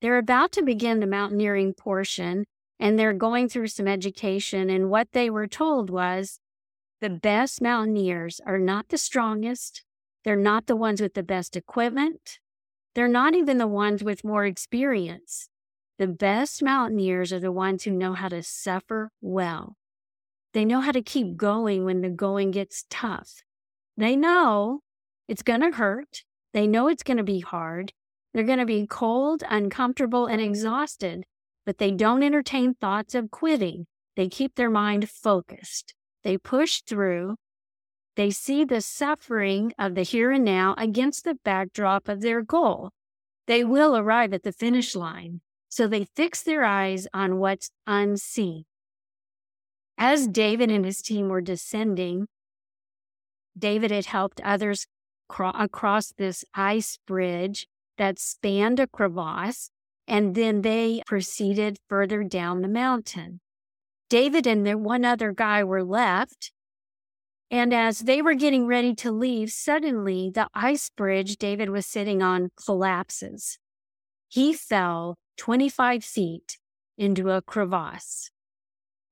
They're 0.00 0.16
about 0.16 0.52
to 0.52 0.62
begin 0.62 1.00
the 1.00 1.08
mountaineering 1.08 1.74
portion 1.74 2.44
and 2.78 2.96
they're 2.96 3.12
going 3.12 3.48
through 3.48 3.66
some 3.66 3.88
education. 3.88 4.70
And 4.70 4.90
what 4.90 5.08
they 5.10 5.28
were 5.28 5.48
told 5.48 5.90
was 5.90 6.38
the 7.00 7.10
best 7.10 7.60
mountaineers 7.60 8.40
are 8.46 8.60
not 8.60 8.90
the 8.90 8.98
strongest. 8.98 9.82
They're 10.24 10.36
not 10.36 10.68
the 10.68 10.76
ones 10.76 11.00
with 11.00 11.14
the 11.14 11.24
best 11.24 11.56
equipment. 11.56 12.38
They're 12.94 13.08
not 13.08 13.34
even 13.34 13.58
the 13.58 13.66
ones 13.66 14.04
with 14.04 14.22
more 14.22 14.46
experience. 14.46 15.48
The 15.98 16.06
best 16.06 16.62
mountaineers 16.62 17.32
are 17.32 17.40
the 17.40 17.50
ones 17.50 17.82
who 17.82 17.90
know 17.90 18.12
how 18.12 18.28
to 18.28 18.44
suffer 18.44 19.10
well. 19.20 19.78
They 20.52 20.64
know 20.64 20.80
how 20.80 20.92
to 20.92 21.02
keep 21.02 21.36
going 21.36 21.84
when 21.84 22.02
the 22.02 22.10
going 22.10 22.50
gets 22.50 22.84
tough. 22.90 23.42
They 23.96 24.16
know 24.16 24.80
it's 25.28 25.42
going 25.42 25.60
to 25.60 25.76
hurt. 25.76 26.24
They 26.52 26.66
know 26.66 26.88
it's 26.88 27.02
going 27.02 27.16
to 27.16 27.22
be 27.22 27.40
hard. 27.40 27.92
They're 28.34 28.44
going 28.44 28.58
to 28.58 28.66
be 28.66 28.86
cold, 28.86 29.42
uncomfortable, 29.48 30.26
and 30.26 30.40
exhausted, 30.40 31.24
but 31.64 31.78
they 31.78 31.90
don't 31.90 32.22
entertain 32.22 32.74
thoughts 32.74 33.14
of 33.14 33.30
quitting. 33.30 33.86
They 34.16 34.28
keep 34.28 34.56
their 34.56 34.70
mind 34.70 35.08
focused. 35.08 35.94
They 36.24 36.36
push 36.38 36.82
through. 36.82 37.36
They 38.16 38.30
see 38.30 38.64
the 38.64 38.82
suffering 38.82 39.72
of 39.78 39.94
the 39.94 40.02
here 40.02 40.30
and 40.30 40.44
now 40.44 40.74
against 40.76 41.24
the 41.24 41.38
backdrop 41.44 42.08
of 42.08 42.20
their 42.20 42.42
goal. 42.42 42.90
They 43.46 43.64
will 43.64 43.96
arrive 43.96 44.34
at 44.34 44.42
the 44.42 44.52
finish 44.52 44.94
line, 44.94 45.40
so 45.68 45.86
they 45.86 46.06
fix 46.14 46.42
their 46.42 46.64
eyes 46.64 47.06
on 47.14 47.38
what's 47.38 47.70
unseen. 47.86 48.64
As 49.98 50.26
David 50.26 50.70
and 50.70 50.84
his 50.84 51.02
team 51.02 51.28
were 51.28 51.40
descending, 51.40 52.26
David 53.56 53.90
had 53.90 54.06
helped 54.06 54.40
others 54.40 54.86
cro- 55.28 55.50
across 55.50 56.12
this 56.12 56.44
ice 56.54 56.98
bridge 57.06 57.66
that 57.98 58.18
spanned 58.18 58.80
a 58.80 58.86
crevasse, 58.86 59.70
and 60.08 60.34
then 60.34 60.62
they 60.62 61.02
proceeded 61.06 61.78
further 61.88 62.24
down 62.24 62.62
the 62.62 62.68
mountain. 62.68 63.40
David 64.08 64.46
and 64.46 64.66
the 64.66 64.76
one 64.76 65.04
other 65.04 65.32
guy 65.32 65.64
were 65.64 65.84
left. 65.84 66.52
And 67.50 67.72
as 67.72 68.00
they 68.00 68.20
were 68.20 68.34
getting 68.34 68.66
ready 68.66 68.94
to 68.96 69.10
leave, 69.10 69.50
suddenly 69.50 70.30
the 70.30 70.48
ice 70.54 70.90
bridge 70.90 71.36
David 71.36 71.70
was 71.70 71.86
sitting 71.86 72.22
on 72.22 72.50
collapses. 72.62 73.58
He 74.28 74.52
fell 74.54 75.16
25 75.36 76.02
feet 76.04 76.58
into 76.96 77.30
a 77.30 77.42
crevasse. 77.42 78.30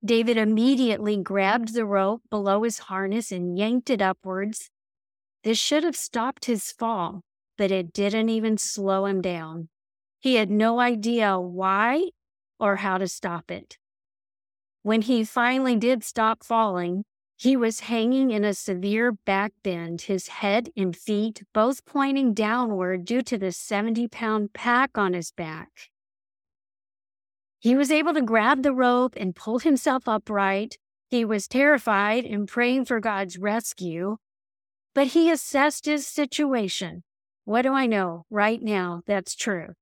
David 0.04 0.36
immediately 0.36 1.16
grabbed 1.16 1.74
the 1.74 1.84
rope 1.84 2.22
below 2.30 2.62
his 2.62 2.78
harness 2.78 3.30
and 3.30 3.58
yanked 3.58 3.90
it 3.90 4.00
upwards. 4.00 4.70
This 5.44 5.58
should 5.58 5.84
have 5.84 5.96
stopped 5.96 6.46
his 6.46 6.72
fall, 6.72 7.22
but 7.58 7.70
it 7.70 7.92
didn't 7.92 8.28
even 8.30 8.58
slow 8.58 9.06
him 9.06 9.20
down. 9.20 9.68
He 10.18 10.36
had 10.36 10.50
no 10.50 10.80
idea 10.80 11.38
why 11.38 12.10
or 12.58 12.76
how 12.76 12.98
to 12.98 13.08
stop 13.08 13.50
it. 13.50 13.78
When 14.82 15.02
he 15.02 15.24
finally 15.24 15.76
did 15.76 16.02
stop 16.04 16.44
falling, 16.44 17.04
He 17.40 17.56
was 17.56 17.80
hanging 17.80 18.32
in 18.32 18.44
a 18.44 18.52
severe 18.52 19.12
back 19.12 19.54
bend, 19.62 20.02
his 20.02 20.28
head 20.28 20.68
and 20.76 20.94
feet 20.94 21.42
both 21.54 21.86
pointing 21.86 22.34
downward 22.34 23.06
due 23.06 23.22
to 23.22 23.38
the 23.38 23.50
70 23.50 24.08
pound 24.08 24.52
pack 24.52 24.98
on 24.98 25.14
his 25.14 25.30
back. 25.32 25.88
He 27.60 27.76
was 27.76 27.90
able 27.90 28.14
to 28.14 28.22
grab 28.22 28.62
the 28.62 28.72
rope 28.72 29.14
and 29.16 29.36
pull 29.36 29.58
himself 29.58 30.08
upright. 30.08 30.78
He 31.08 31.24
was 31.24 31.46
terrified 31.46 32.24
and 32.24 32.48
praying 32.48 32.86
for 32.86 33.00
God's 33.00 33.36
rescue, 33.36 34.16
but 34.94 35.08
he 35.08 35.30
assessed 35.30 35.84
his 35.84 36.06
situation. 36.06 37.02
What 37.44 37.62
do 37.62 37.72
I 37.72 37.86
know 37.86 38.24
right 38.30 38.62
now 38.62 39.02
that's 39.06 39.34
true? 39.34 39.74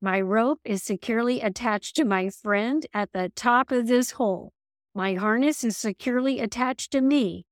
My 0.00 0.20
rope 0.20 0.60
is 0.64 0.82
securely 0.82 1.40
attached 1.40 1.96
to 1.96 2.04
my 2.04 2.30
friend 2.30 2.86
at 2.92 3.12
the 3.12 3.30
top 3.36 3.70
of 3.70 3.86
this 3.86 4.12
hole. 4.12 4.52
My 4.94 5.14
harness 5.14 5.64
is 5.64 5.76
securely 5.76 6.40
attached 6.40 6.90
to 6.92 7.00
me. 7.00 7.44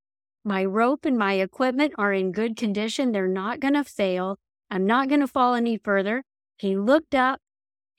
My 0.45 0.64
rope 0.64 1.04
and 1.04 1.19
my 1.19 1.35
equipment 1.35 1.92
are 1.99 2.12
in 2.12 2.33
good 2.33 2.57
condition. 2.57 3.12
They're 3.12 3.28
not 3.28 3.61
going 3.61 3.75
to 3.75 3.85
fail. 3.85 4.38
I'm 4.71 4.87
not 4.87 5.09
going 5.09 5.21
to 5.21 5.28
fall 5.28 5.54
any 5.54 5.76
further. 5.76 6.25
He 6.57 6.76
looked 6.76 7.14
up. 7.14 7.42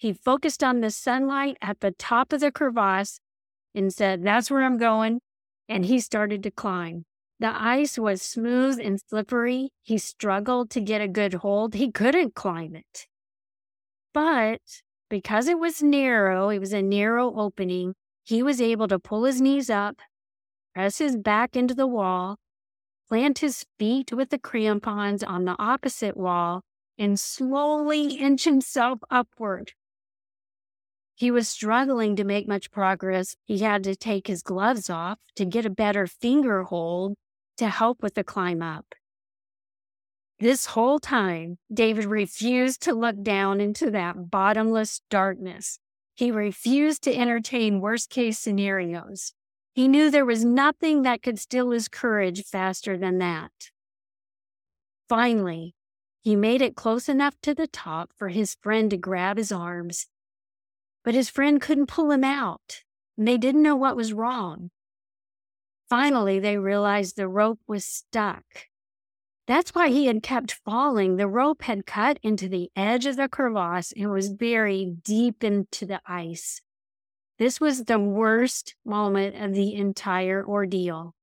He 0.04 0.12
focused 0.12 0.66
on 0.66 0.82
the 0.82 0.92
sunlight 0.92 1.56
at 1.62 1.80
the 1.80 1.92
top 1.92 2.34
of 2.34 2.42
the 2.42 2.52
crevasse 2.52 3.22
and 3.74 3.94
said, 3.94 4.22
That's 4.22 4.52
where 4.52 4.62
I'm 4.62 4.78
going. 4.78 5.22
And 5.70 5.86
he 5.86 6.02
started 6.02 6.44
to 6.44 6.52
climb. 6.52 7.06
The 7.40 7.48
ice 7.48 7.98
was 7.98 8.22
smooth 8.22 8.82
and 8.82 9.00
slippery. 9.00 9.70
He 9.82 9.98
struggled 9.98 10.70
to 10.72 10.82
get 10.82 11.00
a 11.00 11.08
good 11.08 11.36
hold. 11.36 11.76
He 11.76 11.90
couldn't 11.90 12.36
climb 12.36 12.76
it. 12.76 13.08
But 14.14 14.60
because 15.10 15.48
it 15.48 15.58
was 15.58 15.82
narrow, 15.82 16.50
it 16.50 16.60
was 16.60 16.74
a 16.74 16.82
narrow 16.82 17.34
opening, 17.40 17.94
he 18.26 18.44
was 18.44 18.60
able 18.60 18.90
to 18.90 19.00
pull 19.00 19.24
his 19.24 19.40
knees 19.40 19.70
up, 19.70 20.02
press 20.74 20.98
his 20.98 21.16
back 21.16 21.56
into 21.56 21.74
the 21.74 21.88
wall, 21.88 22.36
plant 23.08 23.40
his 23.40 23.64
feet 23.80 24.12
with 24.12 24.32
the 24.32 24.38
crampons 24.38 25.24
on 25.24 25.46
the 25.46 25.56
opposite 25.58 26.18
wall, 26.18 26.62
and 26.98 27.18
slowly 27.18 28.16
inch 28.16 28.44
himself 28.44 29.00
upward. 29.10 29.72
He 31.16 31.32
was 31.32 31.48
struggling 31.48 32.16
to 32.16 32.24
make 32.24 32.48
much 32.48 32.72
progress. 32.72 33.36
He 33.46 33.60
had 33.60 33.84
to 33.84 33.96
take 33.96 34.28
his 34.28 34.42
gloves 34.42 34.90
off 34.90 35.20
to 35.36 35.46
get 35.46 35.66
a 35.66 35.70
better 35.70 36.08
finger 36.08 36.64
hold 36.64 37.16
to 37.58 37.70
help 37.70 38.02
with 38.02 38.16
the 38.16 38.24
climb 38.24 38.62
up. 38.62 38.96
This 40.40 40.68
whole 40.68 41.00
time, 41.00 41.58
David 41.72 42.06
refused 42.06 42.82
to 42.82 42.94
look 42.94 43.22
down 43.22 43.62
into 43.62 43.92
that 43.92 44.30
bottomless 44.32 45.02
darkness. 45.10 45.80
He 46.16 46.32
refused 46.32 47.04
to 47.04 47.16
entertain 47.16 47.80
worst 47.80 48.10
case 48.10 48.40
scenarios. 48.40 49.34
He 49.74 49.88
knew 49.88 50.12
there 50.12 50.26
was 50.26 50.44
nothing 50.44 51.04
that 51.04 51.24
could 51.24 51.40
steal 51.40 51.72
his 51.72 51.88
courage 51.88 52.44
faster 52.44 52.98
than 52.98 53.20
that. 53.20 53.52
Finally, 55.08 55.76
he 56.22 56.36
made 56.36 56.62
it 56.62 56.76
close 56.76 57.10
enough 57.10 57.36
to 57.42 57.54
the 57.54 57.68
top 57.68 58.12
for 58.16 58.30
his 58.30 58.56
friend 58.62 58.90
to 58.92 58.98
grab 58.98 59.38
his 59.38 59.52
arms. 59.52 60.08
But 61.04 61.14
his 61.14 61.30
friend 61.30 61.62
couldn't 61.62 61.88
pull 61.88 62.12
him 62.12 62.24
out, 62.24 62.84
and 63.18 63.28
they 63.28 63.38
didn't 63.38 63.64
know 63.64 63.76
what 63.76 63.96
was 63.96 64.14
wrong. 64.14 64.72
Finally, 65.90 66.40
they 66.40 66.58
realized 66.58 67.16
the 67.16 67.28
rope 67.28 67.60
was 67.68 67.86
stuck. 67.86 68.44
That's 69.46 69.76
why 69.76 69.90
he 69.90 70.06
had 70.06 70.24
kept 70.24 70.60
falling. 70.66 71.18
The 71.18 71.28
rope 71.28 71.64
had 71.64 71.86
cut 71.86 72.18
into 72.24 72.48
the 72.48 72.72
edge 72.76 73.06
of 73.06 73.18
the 73.18 73.28
crevasse 73.28 73.92
and 73.92 74.10
was 74.10 74.34
buried 74.34 75.04
deep 75.04 75.44
into 75.44 75.86
the 75.86 76.02
ice. 76.06 76.62
This 77.38 77.60
was 77.60 77.84
the 77.84 78.00
worst 78.00 78.76
moment 78.86 79.36
of 79.36 79.54
the 79.54 79.76
entire 79.76 80.46
ordeal. 80.46 81.14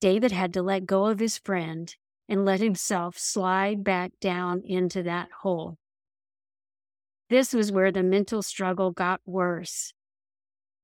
David 0.00 0.32
had 0.32 0.52
to 0.54 0.62
let 0.62 0.86
go 0.86 1.06
of 1.06 1.20
his 1.20 1.38
friend 1.38 1.94
and 2.28 2.44
let 2.44 2.60
himself 2.60 3.16
slide 3.16 3.84
back 3.84 4.12
down 4.20 4.62
into 4.64 5.02
that 5.04 5.28
hole. 5.42 5.78
This 7.30 7.52
was 7.52 7.70
where 7.70 7.92
the 7.92 8.02
mental 8.02 8.42
struggle 8.42 8.90
got 8.90 9.20
worse. 9.26 9.92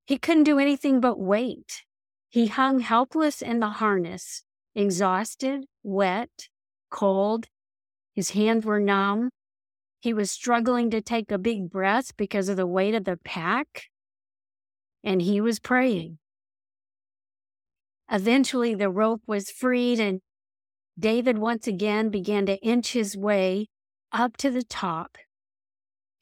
He 0.07 0.19
couldn't 0.19 0.45
do 0.45 0.59
anything 0.59 1.01
but 1.01 1.19
wait. 1.19 1.85
He 2.29 2.49
hung 2.49 2.81
helpless 2.81 3.41
in 3.41 3.61
the 3.61 3.71
harness, 3.71 4.45
exhausted, 4.75 5.65
wet, 5.83 6.49
cold. 6.91 7.47
His 8.15 8.31
hands 8.31 8.67
were 8.67 8.81
numb. 8.81 9.31
He 10.01 10.13
was 10.13 10.31
struggling 10.31 10.91
to 10.91 11.01
take 11.01 11.31
a 11.31 11.39
big 11.39 11.71
breath 11.71 12.15
because 12.17 12.51
of 12.51 12.57
the 12.57 12.67
weight 12.67 12.95
of 12.95 13.05
the 13.05 13.17
pack. 13.25 13.85
And 15.03 15.23
he 15.23 15.41
was 15.41 15.59
praying. 15.59 16.19
Eventually, 18.11 18.75
the 18.75 18.91
rope 18.91 19.23
was 19.27 19.51
freed, 19.51 19.99
and 19.99 20.21
David 20.99 21.39
once 21.39 21.67
again 21.67 22.11
began 22.11 22.45
to 22.47 22.63
inch 22.63 22.93
his 22.93 23.17
way 23.17 23.69
up 24.13 24.37
to 24.39 24.51
the 24.51 24.63
top. 24.63 25.17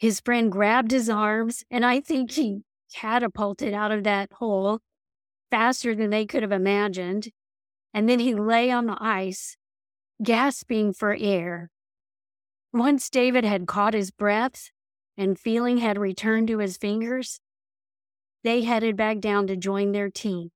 His 0.03 0.19
friend 0.19 0.51
grabbed 0.51 0.91
his 0.91 1.09
arms, 1.09 1.63
and 1.71 1.87
I 1.87 2.01
think 2.01 2.33
he 2.33 2.63
catapulted 2.93 3.73
out 3.73 3.93
of 3.93 4.03
that 4.03 4.33
hole 4.33 4.81
faster 5.49 5.95
than 5.95 6.11
they 6.11 6.27
could 6.27 6.43
have 6.43 6.51
imagined. 6.51 7.29
And 7.95 8.09
then 8.09 8.19
he 8.19 8.35
lay 8.35 8.73
on 8.73 8.87
the 8.87 8.97
ice, 9.01 9.57
gasping 10.21 10.93
for 10.93 11.17
air. 11.17 11.71
Once 12.73 13.09
David 13.09 13.45
had 13.45 13.69
caught 13.69 13.95
his 13.95 14.11
breath 14.11 14.71
and 15.17 15.39
feeling 15.39 15.79
had 15.79 15.99
returned 15.99 16.49
to 16.49 16.59
his 16.59 16.77
fingers, 16.77 17.39
they 18.43 18.63
headed 18.63 18.97
back 18.97 19.21
down 19.21 19.47
to 19.47 19.57
join 19.57 19.93
their 19.93 20.11
team. 20.11 20.51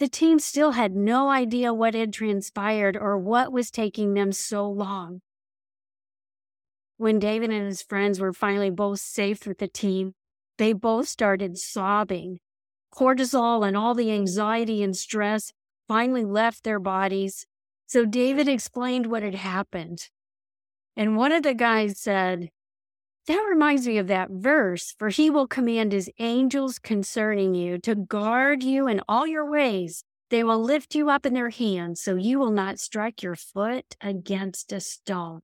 The 0.00 0.08
team 0.08 0.40
still 0.40 0.72
had 0.72 0.96
no 0.96 1.30
idea 1.30 1.72
what 1.72 1.94
had 1.94 2.12
transpired 2.12 2.96
or 2.96 3.16
what 3.16 3.52
was 3.52 3.70
taking 3.70 4.14
them 4.14 4.32
so 4.32 4.68
long. 4.68 5.20
When 7.00 7.18
David 7.18 7.48
and 7.48 7.64
his 7.64 7.80
friends 7.80 8.20
were 8.20 8.34
finally 8.34 8.68
both 8.68 9.00
safe 9.00 9.46
with 9.46 9.56
the 9.56 9.68
team, 9.68 10.12
they 10.58 10.74
both 10.74 11.08
started 11.08 11.56
sobbing. 11.56 12.40
Cortisol 12.94 13.66
and 13.66 13.74
all 13.74 13.94
the 13.94 14.12
anxiety 14.12 14.82
and 14.82 14.94
stress 14.94 15.54
finally 15.88 16.26
left 16.26 16.62
their 16.62 16.78
bodies. 16.78 17.46
So 17.86 18.04
David 18.04 18.48
explained 18.48 19.06
what 19.06 19.22
had 19.22 19.34
happened. 19.34 20.10
And 20.94 21.16
one 21.16 21.32
of 21.32 21.42
the 21.42 21.54
guys 21.54 21.98
said, 21.98 22.50
That 23.26 23.46
reminds 23.48 23.86
me 23.86 23.96
of 23.96 24.08
that 24.08 24.28
verse, 24.28 24.94
for 24.98 25.08
he 25.08 25.30
will 25.30 25.46
command 25.46 25.92
his 25.92 26.10
angels 26.18 26.78
concerning 26.78 27.54
you 27.54 27.78
to 27.78 27.94
guard 27.94 28.62
you 28.62 28.86
in 28.86 29.00
all 29.08 29.26
your 29.26 29.50
ways. 29.50 30.04
They 30.28 30.44
will 30.44 30.62
lift 30.62 30.94
you 30.94 31.08
up 31.08 31.24
in 31.24 31.32
their 31.32 31.48
hands 31.48 32.02
so 32.02 32.16
you 32.16 32.38
will 32.38 32.52
not 32.52 32.78
strike 32.78 33.22
your 33.22 33.36
foot 33.36 33.96
against 34.02 34.70
a 34.70 34.80
stone. 34.80 35.40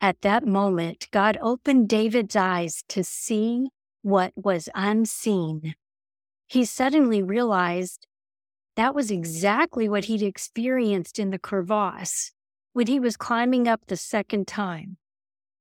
At 0.00 0.20
that 0.22 0.46
moment, 0.46 1.08
God 1.10 1.38
opened 1.40 1.88
David's 1.88 2.36
eyes 2.36 2.82
to 2.88 3.02
see 3.02 3.68
what 4.02 4.32
was 4.36 4.68
unseen. 4.74 5.74
He 6.46 6.64
suddenly 6.64 7.22
realized 7.22 8.06
that 8.76 8.94
was 8.94 9.10
exactly 9.10 9.88
what 9.88 10.04
he'd 10.04 10.22
experienced 10.22 11.18
in 11.18 11.30
the 11.30 11.38
crevasse 11.38 12.32
when 12.74 12.86
he 12.86 13.00
was 13.00 13.16
climbing 13.16 13.66
up 13.66 13.80
the 13.86 13.96
second 13.96 14.46
time. 14.46 14.98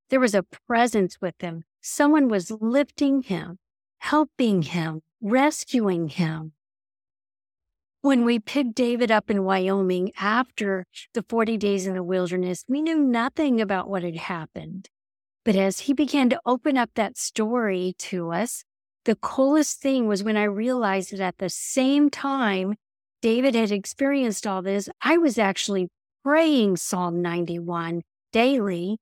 There 0.10 0.20
was 0.20 0.36
a 0.36 0.44
presence 0.44 1.20
with 1.22 1.36
him. 1.40 1.64
Someone 1.82 2.28
was 2.28 2.52
lifting 2.52 3.24
him, 3.24 3.58
helping 4.00 4.64
him, 4.64 5.02
rescuing 5.22 6.10
him. 6.10 6.52
When 8.06 8.24
we 8.24 8.38
picked 8.38 8.76
David 8.76 9.10
up 9.10 9.32
in 9.32 9.46
Wyoming 9.46 10.12
after 10.20 10.86
the 11.16 11.26
40 11.28 11.58
days 11.58 11.88
in 11.88 11.96
the 11.96 12.04
wilderness, 12.04 12.64
we 12.68 12.80
knew 12.80 13.00
nothing 13.00 13.60
about 13.60 13.90
what 13.90 14.04
had 14.04 14.16
happened. 14.16 14.92
But 15.44 15.56
as 15.56 15.80
he 15.80 15.94
began 15.94 16.30
to 16.30 16.40
open 16.46 16.78
up 16.78 16.92
that 16.94 17.18
story 17.18 17.96
to 17.98 18.32
us, 18.32 18.64
the 19.06 19.16
coolest 19.16 19.82
thing 19.82 20.08
was 20.08 20.24
when 20.24 20.38
I 20.38 20.44
realized 20.44 21.14
that 21.14 21.20
at 21.20 21.40
the 21.40 21.50
same 21.50 22.12
time 22.12 22.76
David 23.24 23.56
had 23.56 23.72
experienced 23.72 24.46
all 24.46 24.62
this, 24.62 24.88
I 25.02 25.18
was 25.18 25.40
actually 25.40 25.88
praying 26.24 26.78
Psalm 26.78 27.24
91 27.24 28.04
daily. 28.32 29.00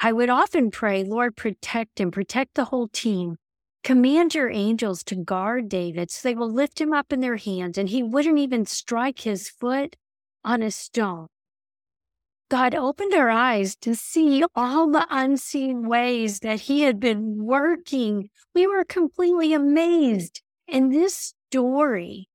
I 0.00 0.10
would 0.10 0.28
often 0.28 0.72
pray, 0.72 1.04
Lord, 1.04 1.36
protect 1.36 2.00
him, 2.00 2.10
protect 2.10 2.56
the 2.56 2.64
whole 2.64 2.88
team. 2.88 3.36
Command 3.84 4.34
your 4.34 4.50
angels 4.50 5.04
to 5.04 5.14
guard 5.14 5.68
David 5.68 6.10
so 6.10 6.26
they 6.26 6.34
will 6.34 6.50
lift 6.50 6.80
him 6.80 6.92
up 6.92 7.12
in 7.12 7.20
their 7.20 7.36
hands 7.36 7.78
and 7.78 7.88
he 7.88 8.02
wouldn't 8.02 8.38
even 8.38 8.66
strike 8.66 9.20
his 9.20 9.48
foot 9.48 9.94
on 10.44 10.62
a 10.62 10.70
stone. 10.70 11.28
God 12.50 12.74
opened 12.74 13.14
our 13.14 13.30
eyes 13.30 13.74
to 13.76 13.94
see 13.94 14.44
all 14.54 14.90
the 14.90 15.06
unseen 15.10 15.88
ways 15.88 16.40
that 16.40 16.60
He 16.60 16.82
had 16.82 17.00
been 17.00 17.44
working. 17.44 18.28
We 18.54 18.66
were 18.66 18.84
completely 18.84 19.54
amazed. 19.54 20.42
And 20.68 20.92
this 20.92 21.34
story 21.48 22.28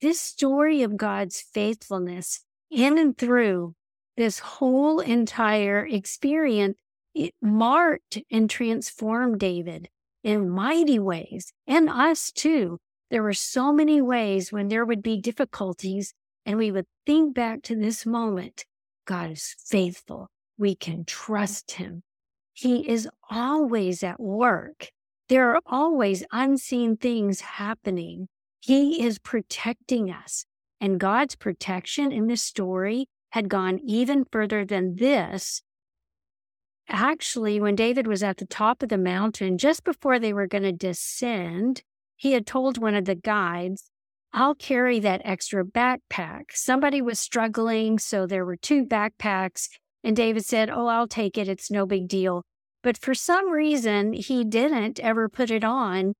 this 0.00 0.20
story 0.20 0.82
of 0.82 0.96
God's 0.96 1.40
faithfulness 1.40 2.44
in 2.70 2.98
and 2.98 3.16
through 3.16 3.74
this 4.16 4.38
whole 4.38 5.00
entire 5.00 5.86
experience, 5.86 6.76
it 7.14 7.34
marked 7.40 8.18
and 8.30 8.48
transformed 8.48 9.40
David 9.40 9.88
in 10.26 10.50
mighty 10.50 10.98
ways 10.98 11.52
and 11.68 11.88
us 11.88 12.32
too. 12.32 12.78
There 13.10 13.22
were 13.22 13.32
so 13.32 13.72
many 13.72 14.02
ways 14.02 14.50
when 14.50 14.66
there 14.66 14.84
would 14.84 15.00
be 15.00 15.20
difficulties, 15.20 16.12
and 16.44 16.58
we 16.58 16.72
would 16.72 16.86
think 17.06 17.32
back 17.32 17.62
to 17.62 17.76
this 17.76 18.04
moment. 18.04 18.64
God 19.06 19.30
is 19.30 19.54
faithful. 19.64 20.26
We 20.58 20.74
can 20.74 21.04
trust 21.04 21.70
him. 21.72 22.02
He 22.52 22.88
is 22.88 23.08
always 23.30 24.02
at 24.02 24.18
work. 24.18 24.88
There 25.28 25.54
are 25.54 25.60
always 25.64 26.24
unseen 26.32 26.96
things 26.96 27.40
happening. 27.40 28.26
He 28.60 29.04
is 29.04 29.20
protecting 29.20 30.10
us. 30.10 30.44
And 30.80 30.98
God's 30.98 31.36
protection 31.36 32.10
in 32.10 32.26
this 32.26 32.42
story 32.42 33.06
had 33.30 33.48
gone 33.48 33.78
even 33.84 34.24
further 34.32 34.64
than 34.64 34.96
this. 34.96 35.62
Actually, 36.88 37.60
when 37.60 37.74
David 37.74 38.06
was 38.06 38.22
at 38.22 38.36
the 38.36 38.46
top 38.46 38.82
of 38.82 38.88
the 38.88 38.98
mountain, 38.98 39.58
just 39.58 39.82
before 39.82 40.18
they 40.18 40.32
were 40.32 40.46
going 40.46 40.62
to 40.62 40.72
descend, 40.72 41.82
he 42.14 42.32
had 42.32 42.46
told 42.46 42.78
one 42.78 42.94
of 42.94 43.04
the 43.06 43.14
guides, 43.14 43.90
I'll 44.32 44.54
carry 44.54 45.00
that 45.00 45.22
extra 45.24 45.64
backpack. 45.64 46.44
Somebody 46.52 47.02
was 47.02 47.18
struggling, 47.18 47.98
so 47.98 48.26
there 48.26 48.44
were 48.44 48.56
two 48.56 48.84
backpacks. 48.84 49.68
And 50.04 50.14
David 50.14 50.44
said, 50.44 50.70
Oh, 50.70 50.86
I'll 50.86 51.08
take 51.08 51.36
it. 51.36 51.48
It's 51.48 51.70
no 51.70 51.86
big 51.86 52.06
deal. 52.06 52.42
But 52.82 52.98
for 52.98 53.14
some 53.14 53.50
reason, 53.50 54.12
he 54.12 54.44
didn't 54.44 55.00
ever 55.00 55.28
put 55.28 55.50
it 55.50 55.64
on. 55.64 56.12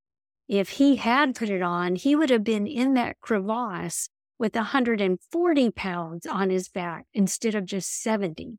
If 0.48 0.70
he 0.70 0.96
had 0.96 1.34
put 1.34 1.50
it 1.50 1.62
on, 1.62 1.96
he 1.96 2.16
would 2.16 2.30
have 2.30 2.42
been 2.42 2.66
in 2.66 2.94
that 2.94 3.20
crevasse 3.20 4.08
with 4.38 4.54
140 4.54 5.70
pounds 5.70 6.26
on 6.26 6.50
his 6.50 6.68
back 6.68 7.06
instead 7.14 7.54
of 7.54 7.66
just 7.66 8.02
70. 8.02 8.58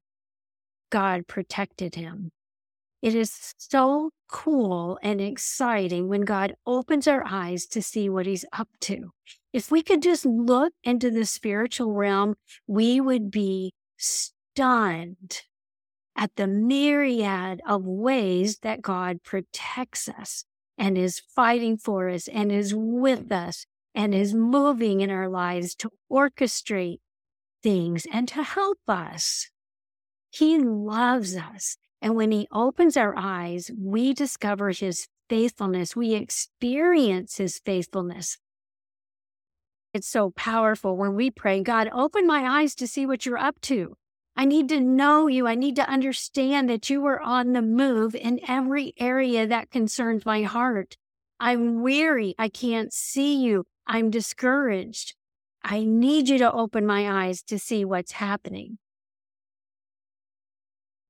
God 0.90 1.28
protected 1.28 1.96
him. 1.96 2.32
It 3.02 3.14
is 3.14 3.54
so 3.58 4.10
cool 4.28 4.98
and 5.04 5.22
exciting 5.22 6.08
when 6.08 6.22
God 6.22 6.56
opens 6.66 7.08
our 7.08 7.24
eyes 7.26 7.66
to 7.68 7.82
see 7.82 8.10
what 8.10 8.26
he's 8.26 8.46
up 8.52 8.70
to. 8.82 9.12
If 9.54 9.72
we 9.72 9.82
could 9.84 10.02
just 10.02 10.26
look 10.26 10.74
into 10.84 11.12
the 11.12 11.26
spiritual 11.26 11.94
realm, 11.94 12.36
we 12.66 13.00
would 13.00 13.30
be 13.30 13.74
stunned 13.98 15.44
at 16.16 16.36
the 16.36 16.48
myriad 16.48 17.62
of 17.68 17.86
ways 17.86 18.60
that 18.60 18.82
God 18.82 19.22
protects 19.24 20.10
us 20.10 20.46
and 20.78 20.98
is 20.98 21.22
fighting 21.36 21.78
for 21.78 22.10
us 22.10 22.28
and 22.28 22.52
is 22.52 22.74
with 22.76 23.32
us 23.32 23.66
and 23.94 24.14
is 24.14 24.34
moving 24.34 25.02
in 25.02 25.10
our 25.10 25.30
lives 25.30 25.76
to 25.76 25.92
orchestrate 26.12 27.00
things 27.64 28.08
and 28.12 28.28
to 28.28 28.44
help 28.44 28.80
us. 28.88 29.50
He 30.38 30.60
loves 30.60 31.36
us. 31.36 31.78
And 32.00 32.16
when 32.16 32.32
he 32.32 32.48
opens 32.52 32.96
our 32.96 33.16
eyes, 33.18 33.72
we 33.76 34.14
discover 34.14 34.70
his 34.70 35.08
faithfulness. 35.30 35.96
We 35.96 36.14
experience 36.14 37.38
his 37.38 37.60
faithfulness. 37.66 38.38
It's 39.96 40.08
so 40.08 40.30
powerful 40.30 40.96
when 40.96 41.16
we 41.16 41.32
pray, 41.32 41.64
God, 41.64 41.90
open 41.92 42.28
my 42.28 42.62
eyes 42.62 42.76
to 42.76 42.88
see 42.88 43.08
what 43.08 43.26
you're 43.26 43.40
up 43.40 43.60
to. 43.62 43.96
I 44.36 44.46
need 44.46 44.70
to 44.70 44.80
know 44.80 45.26
you. 45.26 45.48
I 45.48 45.56
need 45.56 45.76
to 45.78 45.90
understand 45.90 46.70
that 46.70 46.88
you 46.88 47.04
are 47.08 47.20
on 47.20 47.54
the 47.54 47.64
move 47.64 48.14
in 48.14 48.40
every 48.48 48.94
area 49.00 49.48
that 49.48 49.72
concerns 49.72 50.24
my 50.24 50.44
heart. 50.44 50.98
I'm 51.40 51.82
weary. 51.82 52.36
I 52.38 52.50
can't 52.50 52.94
see 52.94 53.44
you. 53.44 53.66
I'm 53.88 54.12
discouraged. 54.12 55.16
I 55.64 55.84
need 55.84 56.30
you 56.30 56.38
to 56.38 56.52
open 56.52 56.86
my 56.86 57.26
eyes 57.26 57.42
to 57.44 57.58
see 57.58 57.84
what's 57.84 58.12
happening. 58.12 58.78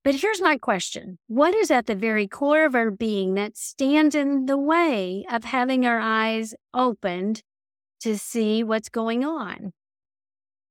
But 0.08 0.16
here's 0.16 0.40
my 0.40 0.58
question 0.58 1.18
What 1.28 1.54
is 1.54 1.70
at 1.70 1.86
the 1.86 1.94
very 1.94 2.30
core 2.30 2.64
of 2.64 2.76
our 2.76 2.92
being 2.92 3.34
that 3.34 3.58
stands 3.58 4.16
in 4.16 4.46
the 4.46 4.58
way 4.58 5.26
of 5.30 5.44
having 5.44 5.86
our 5.86 6.00
eyes 6.00 6.56
opened 6.74 7.44
to 8.00 8.18
see 8.18 8.64
what's 8.64 8.88
going 8.88 9.26
on? 9.26 9.74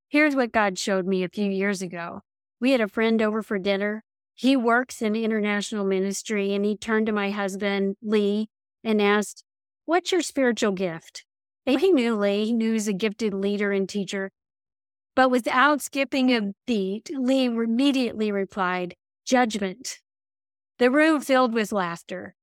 Here's 0.08 0.34
what 0.34 0.52
God 0.52 0.78
showed 0.78 1.06
me 1.06 1.22
a 1.22 1.28
few 1.28 1.50
years 1.50 1.82
ago. 1.82 2.22
We 2.62 2.70
had 2.70 2.80
a 2.80 2.88
friend 2.88 3.20
over 3.20 3.42
for 3.42 3.58
dinner. 3.58 4.04
He 4.34 4.56
works 4.56 5.02
in 5.02 5.14
international 5.14 5.84
ministry, 5.84 6.54
and 6.54 6.64
he 6.64 6.74
turned 6.74 7.04
to 7.04 7.12
my 7.12 7.30
husband, 7.30 7.96
Lee, 8.00 8.48
and 8.82 9.02
asked, 9.02 9.44
What's 9.84 10.12
your 10.12 10.22
spiritual 10.22 10.72
gift? 10.72 11.26
He 11.66 11.92
knew 11.92 12.16
Lee, 12.16 12.46
he 12.46 12.52
knew 12.54 12.72
he's 12.72 12.88
a 12.88 12.94
gifted 12.94 13.34
leader 13.34 13.70
and 13.70 13.86
teacher. 13.86 14.30
But 15.14 15.30
without 15.30 15.82
skipping 15.82 16.34
a 16.34 16.54
beat, 16.66 17.10
Lee 17.14 17.44
immediately 17.44 18.32
replied, 18.32 18.94
Judgment. 19.26 19.98
The 20.78 20.88
room 20.88 21.20
filled 21.20 21.52
with 21.52 21.72
laughter. 21.72 22.36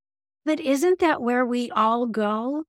But 0.43 0.59
isn't 0.59 0.99
that 0.99 1.21
where 1.21 1.45
we 1.45 1.71
all 1.71 2.07
go? 2.07 2.65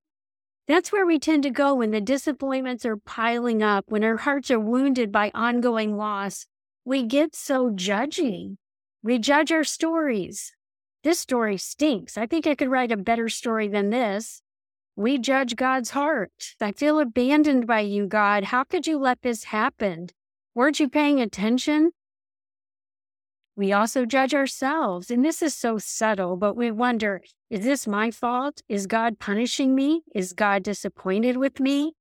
That's 0.68 0.92
where 0.92 1.05
we 1.05 1.18
tend 1.18 1.42
to 1.42 1.50
go 1.50 1.74
when 1.74 1.90
the 1.90 2.00
disappointments 2.00 2.87
are 2.87 2.96
piling 2.96 3.61
up, 3.61 3.87
when 3.88 4.05
our 4.05 4.18
hearts 4.18 4.53
are 4.53 4.61
wounded 4.61 5.11
by 5.11 5.33
ongoing 5.35 5.96
loss. 5.96 6.46
We 6.85 7.03
get 7.03 7.35
so 7.35 7.70
judgy. 7.70 8.55
We 9.03 9.18
judge 9.18 9.50
our 9.50 9.64
stories. 9.64 10.53
This 11.03 11.18
story 11.18 11.57
stinks. 11.57 12.16
I 12.16 12.27
think 12.27 12.46
I 12.46 12.55
could 12.55 12.70
write 12.70 12.92
a 12.92 12.96
better 12.96 13.29
story 13.29 13.66
than 13.66 13.90
this. 13.90 14.42
We 14.94 15.18
judge 15.18 15.57
God's 15.57 15.90
heart. 15.90 16.55
I 16.61 16.70
feel 16.70 17.00
abandoned 17.00 17.66
by 17.66 17.81
you, 17.81 18.07
God. 18.07 18.44
How 18.44 18.62
could 18.62 18.87
you 18.87 18.96
let 18.96 19.22
this 19.22 19.42
happen? 19.44 20.11
Weren't 20.55 20.79
you 20.79 20.88
paying 20.88 21.20
attention? 21.20 21.90
We 23.56 23.72
also 23.72 24.04
judge 24.04 24.34
ourselves. 24.34 25.10
And 25.10 25.24
this 25.24 25.40
is 25.40 25.54
so 25.54 25.78
subtle, 25.78 26.36
but 26.36 26.56
we 26.56 26.70
wonder 26.70 27.22
is 27.50 27.64
this 27.64 27.86
my 27.86 28.10
fault? 28.10 28.62
Is 28.68 28.86
God 28.86 29.18
punishing 29.18 29.74
me? 29.74 30.02
Is 30.14 30.32
God 30.32 30.64
disappointed 30.64 31.36
with 31.36 31.60
me? 31.60 31.92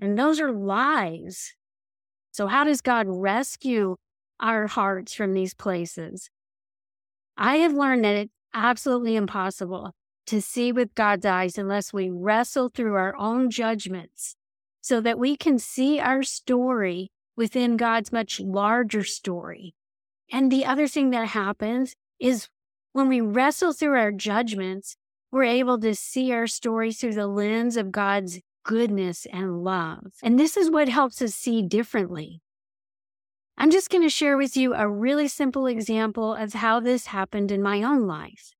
And 0.00 0.18
those 0.18 0.40
are 0.40 0.52
lies. 0.52 1.54
So, 2.30 2.46
how 2.46 2.64
does 2.64 2.80
God 2.80 3.06
rescue 3.08 3.96
our 4.40 4.66
hearts 4.66 5.12
from 5.12 5.34
these 5.34 5.54
places? 5.54 6.30
I 7.36 7.56
have 7.56 7.74
learned 7.74 8.04
that 8.04 8.16
it's 8.16 8.32
absolutely 8.54 9.16
impossible 9.16 9.92
to 10.26 10.40
see 10.40 10.72
with 10.72 10.94
God's 10.94 11.26
eyes 11.26 11.58
unless 11.58 11.92
we 11.92 12.10
wrestle 12.10 12.70
through 12.70 12.94
our 12.94 13.16
own 13.16 13.50
judgments 13.50 14.36
so 14.80 15.00
that 15.00 15.18
we 15.18 15.36
can 15.36 15.58
see 15.58 16.00
our 16.00 16.22
story 16.22 17.10
within 17.36 17.76
God's 17.76 18.12
much 18.12 18.40
larger 18.40 19.04
story. 19.04 19.74
And 20.32 20.50
the 20.50 20.64
other 20.64 20.88
thing 20.88 21.10
that 21.10 21.28
happens 21.28 21.94
is 22.18 22.48
when 22.92 23.08
we 23.08 23.20
wrestle 23.20 23.74
through 23.74 23.96
our 23.98 24.10
judgments, 24.10 24.96
we're 25.30 25.44
able 25.44 25.78
to 25.80 25.94
see 25.94 26.32
our 26.32 26.46
story 26.46 26.92
through 26.92 27.14
the 27.14 27.26
lens 27.26 27.76
of 27.76 27.92
God's 27.92 28.40
goodness 28.64 29.26
and 29.30 29.62
love. 29.62 30.14
And 30.22 30.40
this 30.40 30.56
is 30.56 30.70
what 30.70 30.88
helps 30.88 31.20
us 31.20 31.34
see 31.34 31.62
differently. 31.62 32.40
I'm 33.58 33.70
just 33.70 33.90
going 33.90 34.02
to 34.02 34.08
share 34.08 34.36
with 34.38 34.56
you 34.56 34.74
a 34.74 34.88
really 34.88 35.28
simple 35.28 35.66
example 35.66 36.34
of 36.34 36.54
how 36.54 36.80
this 36.80 37.06
happened 37.06 37.52
in 37.52 37.62
my 37.62 37.82
own 37.82 38.06
life. 38.06 38.54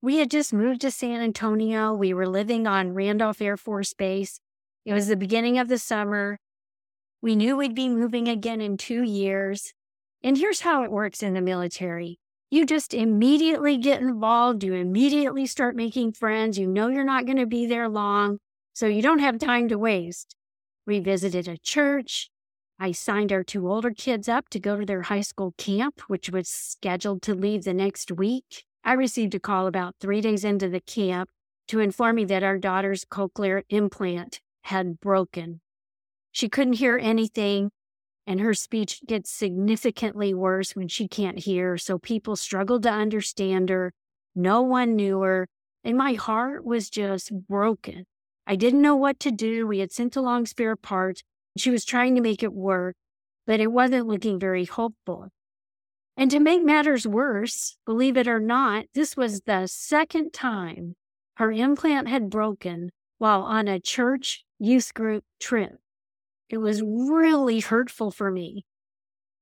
We 0.00 0.18
had 0.18 0.30
just 0.30 0.52
moved 0.52 0.80
to 0.82 0.90
San 0.90 1.20
Antonio. 1.20 1.92
We 1.92 2.14
were 2.14 2.28
living 2.28 2.66
on 2.66 2.94
Randolph 2.94 3.42
Air 3.42 3.56
Force 3.56 3.92
Base. 3.92 4.40
It 4.84 4.92
was 4.92 5.08
the 5.08 5.16
beginning 5.16 5.58
of 5.58 5.68
the 5.68 5.78
summer. 5.78 6.38
We 7.20 7.36
knew 7.36 7.56
we'd 7.56 7.74
be 7.74 7.88
moving 7.88 8.28
again 8.28 8.60
in 8.60 8.76
two 8.76 9.02
years. 9.02 9.72
And 10.24 10.38
here's 10.38 10.60
how 10.60 10.84
it 10.84 10.90
works 10.90 11.22
in 11.22 11.34
the 11.34 11.40
military 11.40 12.18
you 12.52 12.66
just 12.66 12.92
immediately 12.92 13.78
get 13.78 14.02
involved. 14.02 14.62
You 14.62 14.74
immediately 14.74 15.46
start 15.46 15.74
making 15.74 16.12
friends. 16.12 16.58
You 16.58 16.66
know 16.66 16.88
you're 16.88 17.02
not 17.02 17.24
going 17.24 17.38
to 17.38 17.46
be 17.46 17.64
there 17.64 17.88
long, 17.88 18.40
so 18.74 18.86
you 18.86 19.00
don't 19.00 19.20
have 19.20 19.38
time 19.38 19.68
to 19.68 19.78
waste. 19.78 20.36
We 20.86 21.00
visited 21.00 21.48
a 21.48 21.56
church. 21.56 22.28
I 22.78 22.92
signed 22.92 23.32
our 23.32 23.42
two 23.42 23.66
older 23.70 23.90
kids 23.90 24.28
up 24.28 24.50
to 24.50 24.60
go 24.60 24.78
to 24.78 24.84
their 24.84 25.00
high 25.00 25.22
school 25.22 25.54
camp, 25.56 26.02
which 26.08 26.28
was 26.28 26.46
scheduled 26.46 27.22
to 27.22 27.34
leave 27.34 27.64
the 27.64 27.72
next 27.72 28.12
week. 28.12 28.64
I 28.84 28.92
received 28.92 29.34
a 29.34 29.40
call 29.40 29.66
about 29.66 29.94
three 29.98 30.20
days 30.20 30.44
into 30.44 30.68
the 30.68 30.80
camp 30.80 31.30
to 31.68 31.80
inform 31.80 32.16
me 32.16 32.26
that 32.26 32.42
our 32.42 32.58
daughter's 32.58 33.06
cochlear 33.06 33.62
implant 33.70 34.42
had 34.64 35.00
broken. 35.00 35.62
She 36.32 36.50
couldn't 36.50 36.74
hear 36.74 36.98
anything, 36.98 37.70
and 38.26 38.40
her 38.40 38.54
speech 38.54 39.00
gets 39.06 39.30
significantly 39.30 40.32
worse 40.32 40.76
when 40.76 40.88
she 40.88 41.08
can't 41.08 41.40
hear. 41.40 41.76
So 41.76 41.98
people 41.98 42.36
struggled 42.36 42.84
to 42.84 42.90
understand 42.90 43.68
her. 43.68 43.92
No 44.34 44.62
one 44.62 44.96
knew 44.96 45.20
her. 45.20 45.48
And 45.84 45.96
my 45.96 46.14
heart 46.14 46.64
was 46.64 46.88
just 46.88 47.32
broken. 47.48 48.06
I 48.46 48.56
didn't 48.56 48.82
know 48.82 48.96
what 48.96 49.18
to 49.20 49.30
do. 49.30 49.66
We 49.66 49.80
had 49.80 49.92
sent 49.92 50.16
along 50.16 50.46
spare 50.46 50.76
parts. 50.76 51.22
She 51.56 51.70
was 51.70 51.84
trying 51.84 52.14
to 52.14 52.20
make 52.20 52.42
it 52.42 52.52
work, 52.52 52.96
but 53.46 53.60
it 53.60 53.72
wasn't 53.72 54.06
looking 54.06 54.38
very 54.38 54.64
hopeful. 54.64 55.28
And 56.16 56.30
to 56.30 56.40
make 56.40 56.64
matters 56.64 57.06
worse, 57.06 57.76
believe 57.86 58.16
it 58.16 58.28
or 58.28 58.38
not, 58.38 58.86
this 58.94 59.16
was 59.16 59.42
the 59.42 59.66
second 59.66 60.32
time 60.32 60.94
her 61.36 61.50
implant 61.50 62.08
had 62.08 62.30
broken 62.30 62.90
while 63.18 63.42
on 63.42 63.68
a 63.68 63.80
church 63.80 64.44
youth 64.58 64.92
group 64.94 65.24
trip. 65.40 65.81
It 66.52 66.58
was 66.58 66.82
really 66.82 67.60
hurtful 67.60 68.10
for 68.10 68.30
me. 68.30 68.66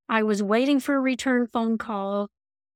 I 0.07 0.23
was 0.23 0.41
waiting 0.41 0.79
for 0.79 0.95
a 0.95 1.01
return 1.01 1.45
phone 1.45 1.77
call 1.77 2.29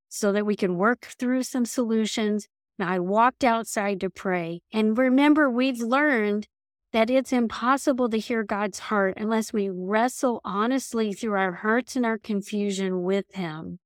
so 0.09 0.33
that 0.33 0.45
we 0.45 0.57
could 0.57 0.71
work 0.71 1.05
through 1.17 1.43
some 1.43 1.63
solutions. 1.63 2.49
And 2.77 2.89
I 2.89 2.99
walked 2.99 3.45
outside 3.45 4.01
to 4.01 4.09
pray. 4.09 4.59
And 4.73 4.97
remember, 4.97 5.49
we've 5.49 5.79
learned 5.79 6.47
that 6.91 7.09
it's 7.09 7.31
impossible 7.31 8.09
to 8.09 8.19
hear 8.19 8.43
God's 8.43 8.79
heart 8.79 9.13
unless 9.15 9.53
we 9.53 9.69
wrestle 9.69 10.41
honestly 10.43 11.13
through 11.13 11.39
our 11.39 11.53
hurts 11.53 11.95
and 11.95 12.05
our 12.05 12.17
confusion 12.17 13.03
with 13.03 13.33
Him. 13.35 13.79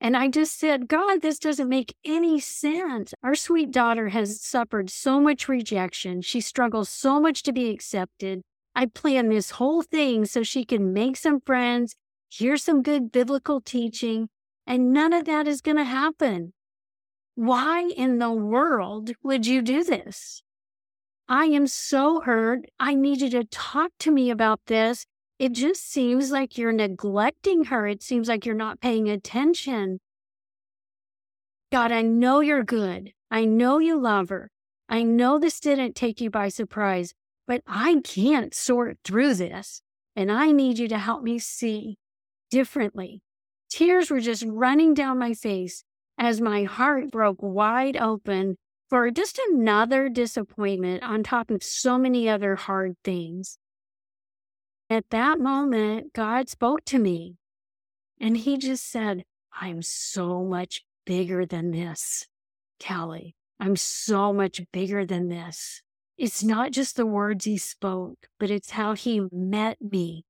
And 0.00 0.16
I 0.16 0.28
just 0.28 0.56
said, 0.56 0.86
God, 0.86 1.20
this 1.20 1.40
doesn't 1.40 1.68
make 1.68 1.96
any 2.04 2.38
sense. 2.38 3.12
Our 3.24 3.34
sweet 3.34 3.72
daughter 3.72 4.10
has 4.10 4.40
suffered 4.40 4.88
so 4.88 5.20
much 5.20 5.48
rejection. 5.48 6.22
She 6.22 6.40
struggles 6.40 6.88
so 6.88 7.20
much 7.20 7.42
to 7.42 7.52
be 7.52 7.70
accepted. 7.70 8.42
I 8.74 8.86
planned 8.86 9.30
this 9.30 9.52
whole 9.52 9.82
thing 9.82 10.24
so 10.24 10.42
she 10.42 10.64
can 10.64 10.92
make 10.92 11.16
some 11.16 11.40
friends, 11.40 11.94
hear 12.28 12.56
some 12.56 12.82
good 12.82 13.12
biblical 13.12 13.60
teaching, 13.60 14.28
and 14.66 14.92
none 14.92 15.12
of 15.12 15.26
that 15.26 15.46
is 15.46 15.60
going 15.60 15.76
to 15.76 15.84
happen. 15.84 16.52
Why 17.36 17.90
in 17.96 18.18
the 18.18 18.32
world 18.32 19.12
would 19.22 19.46
you 19.46 19.62
do 19.62 19.84
this? 19.84 20.42
I 21.28 21.46
am 21.46 21.66
so 21.66 22.20
hurt. 22.20 22.66
I 22.78 22.94
need 22.94 23.20
you 23.20 23.30
to 23.30 23.44
talk 23.44 23.92
to 24.00 24.10
me 24.10 24.30
about 24.30 24.60
this. 24.66 25.06
It 25.38 25.52
just 25.52 25.90
seems 25.90 26.30
like 26.30 26.58
you're 26.58 26.72
neglecting 26.72 27.64
her. 27.64 27.86
It 27.86 28.02
seems 28.02 28.28
like 28.28 28.44
you're 28.44 28.54
not 28.54 28.80
paying 28.80 29.08
attention. 29.08 30.00
God, 31.72 31.90
I 31.90 32.02
know 32.02 32.40
you're 32.40 32.62
good. 32.62 33.12
I 33.30 33.44
know 33.44 33.78
you 33.78 34.00
love 34.00 34.28
her. 34.28 34.50
I 34.88 35.02
know 35.02 35.38
this 35.38 35.58
didn't 35.60 35.96
take 35.96 36.20
you 36.20 36.30
by 36.30 36.48
surprise, 36.48 37.14
but 37.46 37.62
I 37.66 38.00
can't 38.02 38.54
sort 38.54 38.98
through 39.04 39.34
this. 39.34 39.82
And 40.16 40.30
I 40.30 40.52
need 40.52 40.78
you 40.78 40.88
to 40.88 40.98
help 40.98 41.22
me 41.22 41.38
see 41.38 41.98
differently. 42.50 43.22
Tears 43.68 44.10
were 44.10 44.20
just 44.20 44.44
running 44.46 44.94
down 44.94 45.18
my 45.18 45.34
face 45.34 45.82
as 46.16 46.40
my 46.40 46.62
heart 46.62 47.10
broke 47.10 47.42
wide 47.42 47.96
open 47.96 48.56
for 48.88 49.10
just 49.10 49.40
another 49.50 50.08
disappointment 50.08 51.02
on 51.02 51.22
top 51.22 51.50
of 51.50 51.62
so 51.62 51.98
many 51.98 52.28
other 52.28 52.54
hard 52.54 52.94
things. 53.02 53.58
At 54.88 55.10
that 55.10 55.40
moment, 55.40 56.12
God 56.12 56.48
spoke 56.48 56.84
to 56.86 56.98
me 56.98 57.36
and 58.20 58.36
he 58.36 58.56
just 58.56 58.88
said, 58.88 59.24
I'm 59.60 59.82
so 59.82 60.44
much 60.44 60.84
bigger 61.04 61.44
than 61.44 61.72
this, 61.72 62.26
Kelly. 62.78 63.34
I'm 63.58 63.76
so 63.76 64.32
much 64.32 64.60
bigger 64.72 65.04
than 65.04 65.28
this. 65.28 65.82
It's 66.16 66.44
not 66.44 66.70
just 66.70 66.96
the 66.96 67.06
words 67.06 67.44
he 67.44 67.58
spoke, 67.58 68.28
but 68.38 68.50
it's 68.50 68.70
how 68.70 68.94
he 68.94 69.22
met 69.32 69.78
me. 69.80 70.24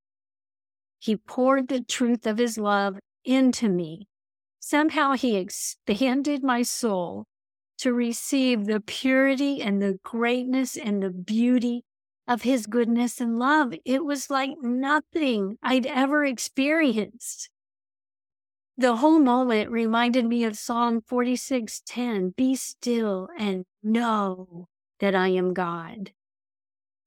He 0.99 1.17
poured 1.17 1.69
the 1.69 1.83
truth 1.83 2.27
of 2.27 2.39
his 2.39 2.57
love 2.57 2.99
into 3.25 3.69
me. 3.69 4.09
Somehow 4.61 5.13
he 5.13 5.37
expanded 5.37 6.43
my 6.43 6.63
soul 6.63 7.27
to 7.79 7.93
receive 7.93 8.65
the 8.65 8.81
purity 8.81 9.61
and 9.61 9.83
the 9.83 9.99
greatness 10.03 10.77
and 10.77 11.03
the 11.03 11.11
beauty 11.11 11.85
of 12.27 12.43
his 12.43 12.67
goodness 12.67 13.21
and 13.21 13.39
love. 13.39 13.75
It 13.85 14.05
was 14.05 14.31
like 14.31 14.53
nothing 14.63 15.59
I'd 15.63 15.85
ever 15.85 16.25
experienced. 16.25 17.51
The 18.79 18.97
whole 18.97 19.19
moment 19.19 19.71
reminded 19.71 20.25
me 20.25 20.45
of 20.45 20.57
Psalm 20.57 21.03
46:10, 21.03 22.31
"Be 22.31 22.57
still 22.57 23.29
and 23.37 23.67
know 23.83 24.69
that 25.01 25.15
I 25.15 25.29
am 25.29 25.55
God." 25.55 26.13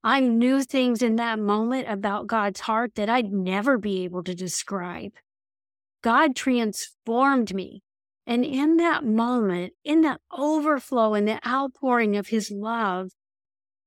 I 0.03 0.19
knew 0.19 0.63
things 0.63 1.01
in 1.01 1.15
that 1.17 1.39
moment 1.39 1.87
about 1.89 2.27
God's 2.27 2.61
heart 2.61 2.95
that 2.95 3.09
I'd 3.09 3.33
never 3.33 3.77
be 3.77 4.03
able 4.03 4.23
to 4.23 4.35
describe. 4.35 5.13
God 6.01 6.35
transformed 6.35 7.53
me 7.53 7.83
and 8.27 8.43
in 8.43 8.75
that 8.75 9.05
moment, 9.05 9.73
in 9.85 10.01
that 10.01 10.19
overflow 10.37 11.13
and 11.13 11.25
the 11.25 11.39
outpouring 11.47 12.17
of 12.17 12.27
his 12.27 12.51
love, 12.51 13.11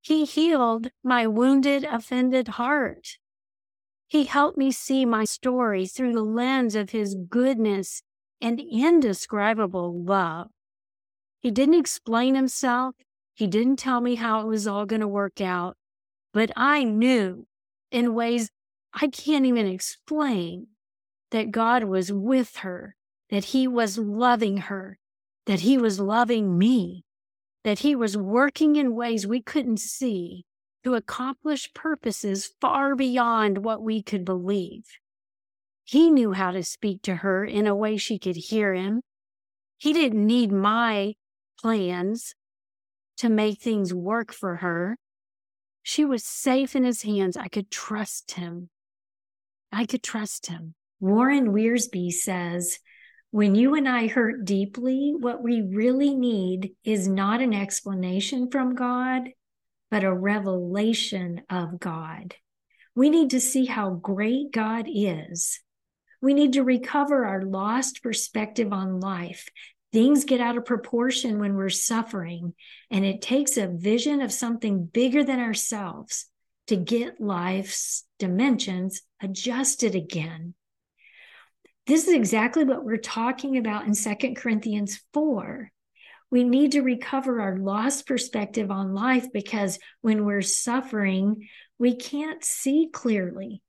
he 0.00 0.24
healed 0.24 0.90
my 1.04 1.26
wounded, 1.26 1.84
offended 1.84 2.48
heart. 2.48 3.18
He 4.06 4.24
helped 4.24 4.56
me 4.56 4.72
see 4.72 5.04
my 5.04 5.24
story 5.24 5.86
through 5.86 6.14
the 6.14 6.24
lens 6.24 6.74
of 6.74 6.90
his 6.90 7.14
goodness 7.14 8.02
and 8.40 8.58
indescribable 8.58 10.02
love. 10.02 10.48
He 11.40 11.50
didn't 11.50 11.74
explain 11.74 12.34
himself. 12.34 12.94
He 13.40 13.46
didn't 13.46 13.78
tell 13.78 14.02
me 14.02 14.16
how 14.16 14.42
it 14.42 14.46
was 14.46 14.66
all 14.66 14.84
going 14.84 15.00
to 15.00 15.08
work 15.08 15.40
out, 15.40 15.78
but 16.34 16.50
I 16.56 16.84
knew 16.84 17.46
in 17.90 18.14
ways 18.14 18.50
I 18.92 19.06
can't 19.08 19.46
even 19.46 19.66
explain 19.66 20.66
that 21.30 21.50
God 21.50 21.84
was 21.84 22.12
with 22.12 22.56
her 22.56 22.96
that 23.30 23.46
he 23.46 23.66
was 23.66 23.96
loving 23.96 24.58
her, 24.58 24.98
that 25.46 25.60
he 25.60 25.78
was 25.78 25.98
loving 25.98 26.58
me, 26.58 27.06
that 27.64 27.78
he 27.78 27.96
was 27.96 28.14
working 28.14 28.76
in 28.76 28.94
ways 28.94 29.26
we 29.26 29.40
couldn't 29.40 29.80
see 29.80 30.44
to 30.84 30.92
accomplish 30.92 31.72
purposes 31.72 32.52
far 32.60 32.94
beyond 32.94 33.64
what 33.64 33.80
we 33.80 34.02
could 34.02 34.26
believe. 34.26 34.84
He 35.82 36.10
knew 36.10 36.32
how 36.32 36.50
to 36.50 36.62
speak 36.62 37.00
to 37.04 37.14
her 37.14 37.42
in 37.46 37.66
a 37.66 37.74
way 37.74 37.96
she 37.96 38.18
could 38.18 38.36
hear 38.36 38.74
him. 38.74 39.00
He 39.78 39.94
didn't 39.94 40.26
need 40.26 40.52
my 40.52 41.14
plans 41.58 42.34
to 43.20 43.28
make 43.28 43.60
things 43.60 43.92
work 43.92 44.32
for 44.32 44.56
her. 44.56 44.96
She 45.82 46.06
was 46.06 46.24
safe 46.24 46.74
in 46.74 46.84
his 46.84 47.02
hands. 47.02 47.36
I 47.36 47.48
could 47.48 47.70
trust 47.70 48.32
him. 48.32 48.70
I 49.70 49.84
could 49.84 50.02
trust 50.02 50.46
him. 50.46 50.74
Warren 51.00 51.52
Wiersbe 51.52 52.10
says, 52.12 52.78
when 53.30 53.54
you 53.54 53.74
and 53.74 53.86
I 53.86 54.06
hurt 54.06 54.46
deeply, 54.46 55.14
what 55.18 55.42
we 55.42 55.60
really 55.60 56.14
need 56.14 56.72
is 56.82 57.08
not 57.08 57.42
an 57.42 57.52
explanation 57.52 58.50
from 58.50 58.74
God, 58.74 59.28
but 59.90 60.02
a 60.02 60.12
revelation 60.12 61.42
of 61.50 61.78
God. 61.78 62.34
We 62.94 63.10
need 63.10 63.30
to 63.30 63.40
see 63.40 63.66
how 63.66 63.90
great 63.90 64.50
God 64.50 64.86
is. 64.88 65.60
We 66.22 66.32
need 66.32 66.54
to 66.54 66.64
recover 66.64 67.26
our 67.26 67.42
lost 67.42 68.02
perspective 68.02 68.72
on 68.72 68.98
life. 68.98 69.48
Things 69.92 70.24
get 70.24 70.40
out 70.40 70.56
of 70.56 70.64
proportion 70.64 71.40
when 71.40 71.56
we're 71.56 71.68
suffering, 71.68 72.54
and 72.90 73.04
it 73.04 73.22
takes 73.22 73.56
a 73.56 73.66
vision 73.66 74.20
of 74.20 74.32
something 74.32 74.84
bigger 74.84 75.24
than 75.24 75.40
ourselves 75.40 76.26
to 76.68 76.76
get 76.76 77.20
life's 77.20 78.04
dimensions 78.20 79.02
adjusted 79.20 79.96
again. 79.96 80.54
This 81.86 82.06
is 82.06 82.14
exactly 82.14 82.62
what 82.62 82.84
we're 82.84 82.98
talking 82.98 83.56
about 83.56 83.86
in 83.86 83.94
Second 83.94 84.36
Corinthians 84.36 85.02
4. 85.12 85.72
We 86.30 86.44
need 86.44 86.72
to 86.72 86.82
recover 86.82 87.40
our 87.40 87.56
lost 87.56 88.06
perspective 88.06 88.70
on 88.70 88.94
life 88.94 89.32
because 89.32 89.80
when 90.00 90.24
we're 90.24 90.42
suffering, 90.42 91.48
we 91.78 91.96
can't 91.96 92.44
see 92.44 92.88
clearly. 92.92 93.62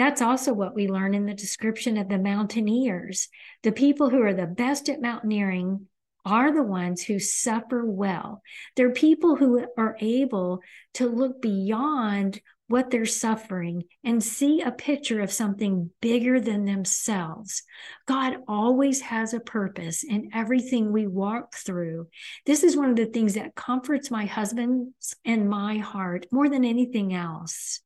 That's 0.00 0.22
also 0.22 0.54
what 0.54 0.74
we 0.74 0.88
learn 0.88 1.12
in 1.12 1.26
the 1.26 1.34
description 1.34 1.98
of 1.98 2.08
the 2.08 2.18
mountaineers. 2.18 3.28
The 3.62 3.70
people 3.70 4.08
who 4.08 4.22
are 4.22 4.32
the 4.32 4.46
best 4.46 4.88
at 4.88 5.02
mountaineering 5.02 5.88
are 6.24 6.54
the 6.54 6.62
ones 6.62 7.02
who 7.02 7.18
suffer 7.18 7.84
well. 7.84 8.40
They're 8.76 8.92
people 8.92 9.36
who 9.36 9.66
are 9.76 9.98
able 10.00 10.60
to 10.94 11.06
look 11.06 11.42
beyond 11.42 12.40
what 12.66 12.90
they're 12.90 13.04
suffering 13.04 13.82
and 14.02 14.24
see 14.24 14.62
a 14.62 14.72
picture 14.72 15.20
of 15.20 15.30
something 15.30 15.90
bigger 16.00 16.40
than 16.40 16.64
themselves. 16.64 17.62
God 18.06 18.38
always 18.48 19.02
has 19.02 19.34
a 19.34 19.40
purpose 19.40 20.02
in 20.02 20.30
everything 20.32 20.92
we 20.92 21.08
walk 21.08 21.54
through. 21.54 22.08
This 22.46 22.64
is 22.64 22.74
one 22.74 22.88
of 22.88 22.96
the 22.96 23.04
things 23.04 23.34
that 23.34 23.54
comforts 23.54 24.10
my 24.10 24.24
husband's 24.24 25.14
and 25.26 25.46
my 25.46 25.76
heart 25.76 26.24
more 26.32 26.48
than 26.48 26.64
anything 26.64 27.12
else. 27.12 27.82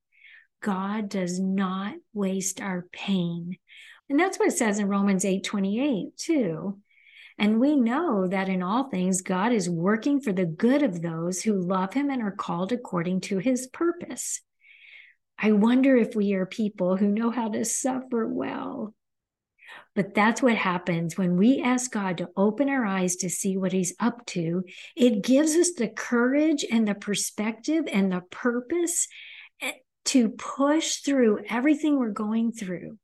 God 0.64 1.10
does 1.10 1.38
not 1.38 1.94
waste 2.14 2.62
our 2.62 2.86
pain. 2.90 3.58
And 4.08 4.18
that's 4.18 4.38
what 4.38 4.48
it 4.48 4.56
says 4.56 4.78
in 4.78 4.88
Romans 4.88 5.22
8 5.22 5.44
28, 5.44 6.16
too. 6.16 6.78
And 7.36 7.60
we 7.60 7.76
know 7.76 8.26
that 8.26 8.48
in 8.48 8.62
all 8.62 8.84
things, 8.84 9.20
God 9.20 9.52
is 9.52 9.68
working 9.68 10.20
for 10.20 10.32
the 10.32 10.46
good 10.46 10.82
of 10.82 11.02
those 11.02 11.42
who 11.42 11.60
love 11.60 11.92
him 11.92 12.08
and 12.08 12.22
are 12.22 12.30
called 12.30 12.72
according 12.72 13.20
to 13.22 13.38
his 13.38 13.66
purpose. 13.66 14.40
I 15.38 15.52
wonder 15.52 15.96
if 15.96 16.14
we 16.14 16.32
are 16.32 16.46
people 16.46 16.96
who 16.96 17.08
know 17.08 17.30
how 17.30 17.50
to 17.50 17.64
suffer 17.66 18.26
well. 18.26 18.94
But 19.94 20.14
that's 20.14 20.40
what 20.40 20.56
happens 20.56 21.18
when 21.18 21.36
we 21.36 21.60
ask 21.60 21.90
God 21.92 22.18
to 22.18 22.30
open 22.38 22.70
our 22.70 22.86
eyes 22.86 23.16
to 23.16 23.28
see 23.28 23.56
what 23.56 23.72
He's 23.72 23.94
up 24.00 24.24
to. 24.26 24.64
It 24.96 25.22
gives 25.22 25.54
us 25.56 25.72
the 25.72 25.88
courage 25.88 26.64
and 26.70 26.86
the 26.86 26.94
perspective 26.94 27.84
and 27.90 28.10
the 28.10 28.22
purpose 28.30 29.08
to 30.06 30.28
push 30.30 30.96
through 30.96 31.40
everything 31.48 31.98
we're 31.98 32.10
going 32.10 32.52
through. 32.52 32.98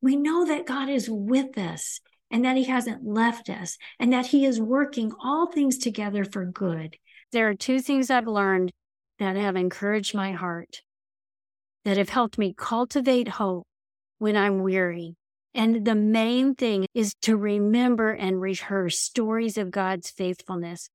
We 0.00 0.16
know 0.16 0.46
that 0.46 0.66
God 0.66 0.88
is 0.88 1.08
with 1.10 1.58
us 1.58 2.00
and 2.30 2.44
that 2.44 2.56
He 2.56 2.64
hasn't 2.64 3.04
left 3.04 3.50
us 3.50 3.76
and 3.98 4.12
that 4.12 4.26
He 4.26 4.44
is 4.44 4.60
working 4.60 5.12
all 5.22 5.50
things 5.50 5.78
together 5.78 6.24
for 6.24 6.44
good. 6.44 6.96
There 7.32 7.48
are 7.48 7.54
two 7.54 7.80
things 7.80 8.10
I've 8.10 8.26
learned 8.28 8.70
that 9.18 9.36
have 9.36 9.56
encouraged 9.56 10.14
my 10.14 10.32
heart 10.32 10.82
that 11.84 11.96
have 11.96 12.08
helped 12.10 12.38
me 12.38 12.54
cultivate 12.56 13.28
hope 13.28 13.66
when 14.18 14.36
I'm 14.36 14.62
weary. 14.62 15.16
And 15.54 15.84
the 15.84 15.94
main 15.94 16.54
thing 16.54 16.86
is 16.94 17.14
to 17.22 17.36
remember 17.36 18.12
and 18.12 18.40
rehearse 18.40 18.98
stories 18.98 19.58
of 19.58 19.70
God's 19.70 20.10
faithfulness. 20.10 20.88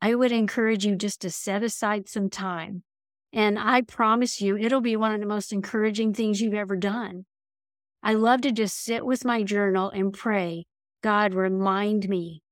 I 0.00 0.14
would 0.14 0.32
encourage 0.32 0.84
you 0.84 0.96
just 0.96 1.20
to 1.20 1.30
set 1.30 1.62
aside 1.62 2.08
some 2.08 2.28
time 2.28 2.82
And 3.34 3.58
I 3.58 3.82
promise 3.82 4.40
you, 4.40 4.56
it'll 4.56 4.80
be 4.80 4.94
one 4.94 5.12
of 5.12 5.18
the 5.18 5.26
most 5.26 5.52
encouraging 5.52 6.14
things 6.14 6.40
you've 6.40 6.54
ever 6.54 6.76
done. 6.76 7.24
I 8.00 8.14
love 8.14 8.42
to 8.42 8.52
just 8.52 8.82
sit 8.82 9.04
with 9.04 9.24
my 9.24 9.42
journal 9.42 9.90
and 9.90 10.12
pray, 10.12 10.66
God, 11.02 11.34
remind 11.34 12.08
me 12.08 12.42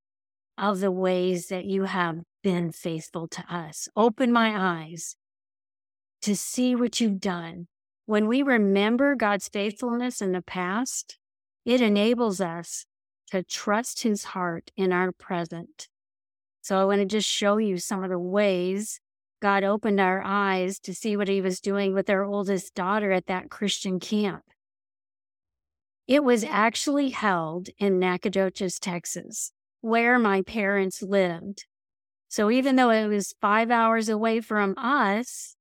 of 0.59 0.81
the 0.81 0.91
ways 0.91 1.47
that 1.49 1.67
you 1.67 1.85
have 1.85 2.23
been 2.43 2.73
faithful 2.73 3.29
to 3.29 3.45
us. 3.49 3.89
Open 3.95 4.33
my 4.33 4.81
eyes 4.83 5.15
to 6.23 6.35
see 6.35 6.75
what 6.75 7.01
you've 7.01 7.21
done. 7.21 7.69
When 8.07 8.27
we 8.27 8.43
remember 8.43 9.15
God's 9.15 9.49
faithfulness 9.49 10.21
in 10.21 10.33
the 10.33 10.43
past, 10.43 11.17
it 11.65 11.81
enables 11.81 12.41
us 12.41 12.87
to 13.31 13.45
trust 13.45 14.03
his 14.03 14.25
heart 14.25 14.73
in 14.77 14.93
our 14.93 15.13
present. 15.13 15.87
So 16.61 16.81
I 16.81 16.85
want 16.87 17.03
to 17.03 17.07
just 17.07 17.29
show 17.29 17.59
you 17.59 17.79
some 17.79 18.03
of 18.03 18.11
the 18.11 18.19
ways 18.19 19.01
God 19.43 19.65
opened 19.65 19.99
our 19.99 20.23
eyes 20.25 20.79
to 20.79 20.95
see 20.95 21.17
what 21.17 21.27
he 21.27 21.41
was 21.41 21.59
doing 21.59 21.95
with 21.95 22.09
our 22.09 22.23
oldest 22.23 22.77
daughter 22.77 23.11
at 23.11 23.27
that 23.27 23.51
Christian 23.51 23.99
camp. 23.99 24.45
It 26.07 26.23
was 26.23 26.45
actually 26.45 27.11
held 27.11 27.69
in 27.77 27.99
Nacogdoches, 27.99 28.79
Texas, 28.79 29.51
where 29.81 30.17
my 30.17 30.43
parents 30.43 31.03
lived. 31.03 31.67
So 32.29 32.53
even 32.53 32.77
though 32.77 32.91
it 32.91 33.09
was 33.09 33.35
five 33.41 33.73
hours 33.73 34.09
away 34.09 34.41
from 34.41 34.75
us, 34.79 35.57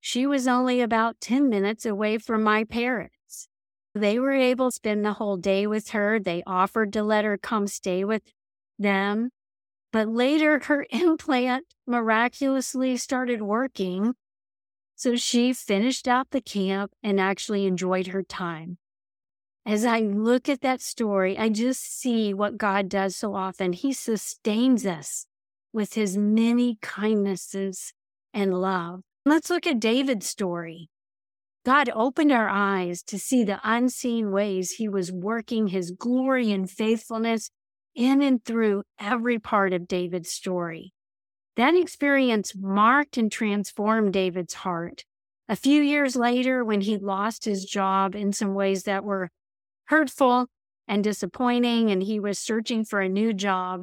she 0.00 0.24
was 0.24 0.48
only 0.48 0.80
about 0.80 1.20
10 1.20 1.50
minutes 1.50 1.84
away 1.84 2.16
from 2.16 2.42
my 2.42 2.64
parents. 2.64 3.46
They 3.94 4.18
were 4.18 4.32
able 4.32 4.70
to 4.70 4.74
spend 4.74 5.04
the 5.04 5.12
whole 5.12 5.36
day 5.36 5.66
with 5.66 5.90
her. 5.90 6.18
They 6.18 6.42
offered 6.46 6.94
to 6.94 7.02
let 7.02 7.26
her 7.26 7.36
come 7.36 7.66
stay 7.66 8.04
with 8.04 8.22
them. 8.78 9.32
But 9.92 10.08
later, 10.08 10.60
her 10.64 10.86
implant 10.90 11.66
miraculously 11.86 12.96
started 12.96 13.42
working. 13.42 14.14
So 14.96 15.16
she 15.16 15.52
finished 15.52 16.08
out 16.08 16.30
the 16.30 16.40
camp 16.40 16.92
and 17.02 17.20
actually 17.20 17.66
enjoyed 17.66 18.08
her 18.08 18.22
time. 18.22 18.78
As 19.64 19.84
I 19.84 20.00
look 20.00 20.48
at 20.48 20.62
that 20.62 20.80
story, 20.80 21.36
I 21.38 21.50
just 21.50 22.00
see 22.00 22.32
what 22.32 22.56
God 22.56 22.88
does 22.88 23.16
so 23.16 23.34
often. 23.34 23.74
He 23.74 23.92
sustains 23.92 24.86
us 24.86 25.26
with 25.72 25.94
his 25.94 26.16
many 26.16 26.78
kindnesses 26.80 27.92
and 28.32 28.54
love. 28.54 29.02
Let's 29.26 29.50
look 29.50 29.66
at 29.66 29.78
David's 29.78 30.26
story. 30.26 30.88
God 31.66 31.90
opened 31.94 32.32
our 32.32 32.48
eyes 32.48 33.02
to 33.02 33.18
see 33.18 33.44
the 33.44 33.60
unseen 33.62 34.30
ways 34.30 34.72
he 34.72 34.88
was 34.88 35.12
working 35.12 35.66
his 35.66 35.90
glory 35.90 36.50
and 36.50 36.70
faithfulness 36.70 37.50
in 37.98 38.22
and 38.22 38.44
through 38.44 38.84
every 39.00 39.40
part 39.40 39.72
of 39.72 39.88
David's 39.88 40.30
story. 40.30 40.92
That 41.56 41.74
experience 41.74 42.54
marked 42.54 43.16
and 43.16 43.30
transformed 43.30 44.12
David's 44.12 44.54
heart. 44.54 45.04
A 45.48 45.56
few 45.56 45.82
years 45.82 46.14
later, 46.14 46.64
when 46.64 46.82
he 46.82 46.96
lost 46.96 47.44
his 47.44 47.64
job 47.64 48.14
in 48.14 48.32
some 48.32 48.54
ways 48.54 48.84
that 48.84 49.02
were 49.02 49.30
hurtful 49.86 50.46
and 50.86 51.02
disappointing, 51.02 51.90
and 51.90 52.04
he 52.04 52.20
was 52.20 52.38
searching 52.38 52.84
for 52.84 53.00
a 53.00 53.08
new 53.08 53.32
job, 53.32 53.82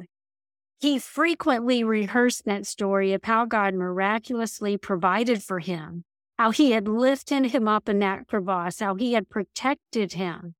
he 0.80 0.98
frequently 0.98 1.84
rehearsed 1.84 2.46
that 2.46 2.66
story 2.66 3.12
of 3.12 3.24
how 3.24 3.44
God 3.44 3.74
miraculously 3.74 4.78
provided 4.78 5.42
for 5.42 5.58
him, 5.58 6.04
how 6.38 6.52
he 6.52 6.70
had 6.70 6.88
lifted 6.88 7.46
him 7.46 7.68
up 7.68 7.86
in 7.86 7.98
that 7.98 8.28
crevasse, 8.28 8.80
how 8.80 8.94
he 8.94 9.12
had 9.12 9.28
protected 9.28 10.14
him. 10.14 10.54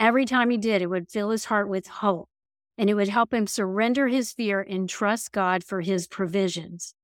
Every 0.00 0.24
time 0.24 0.50
he 0.50 0.56
did, 0.56 0.82
it 0.82 0.90
would 0.90 1.08
fill 1.08 1.30
his 1.30 1.44
heart 1.44 1.68
with 1.68 1.86
hope 1.86 2.28
and 2.76 2.90
it 2.90 2.94
would 2.94 3.08
help 3.08 3.32
him 3.32 3.46
surrender 3.46 4.08
his 4.08 4.32
fear 4.32 4.60
and 4.60 4.88
trust 4.88 5.32
God 5.32 5.62
for 5.62 5.80
his 5.80 6.06
provisions. 6.06 6.94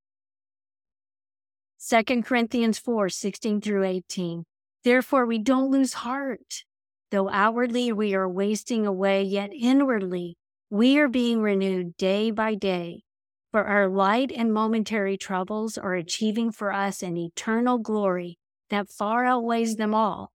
2 1.89 2.23
Corinthians 2.23 2.79
4 2.79 3.09
16 3.09 3.61
through 3.61 3.85
18. 3.85 4.45
Therefore, 4.85 5.27
we 5.27 5.39
don't 5.39 5.71
lose 5.71 5.95
heart. 5.95 6.65
Though 7.11 7.29
outwardly 7.29 7.91
we 7.93 8.15
are 8.15 8.29
wasting 8.29 8.87
away, 8.87 9.23
yet 9.23 9.51
inwardly 9.53 10.37
we 10.69 10.99
are 10.99 11.09
being 11.09 11.43
renewed 11.43 11.97
day 11.97 12.31
by 12.31 12.55
day. 12.55 13.03
For 13.51 13.65
our 13.65 13.89
light 13.89 14.31
and 14.31 14.53
momentary 14.53 15.17
troubles 15.17 15.77
are 15.77 15.95
achieving 15.95 16.53
for 16.53 16.73
us 16.73 17.03
an 17.03 17.17
eternal 17.17 17.79
glory 17.79 18.39
that 18.69 18.89
far 18.89 19.25
outweighs 19.25 19.75
them 19.75 19.93
all. 19.95 20.31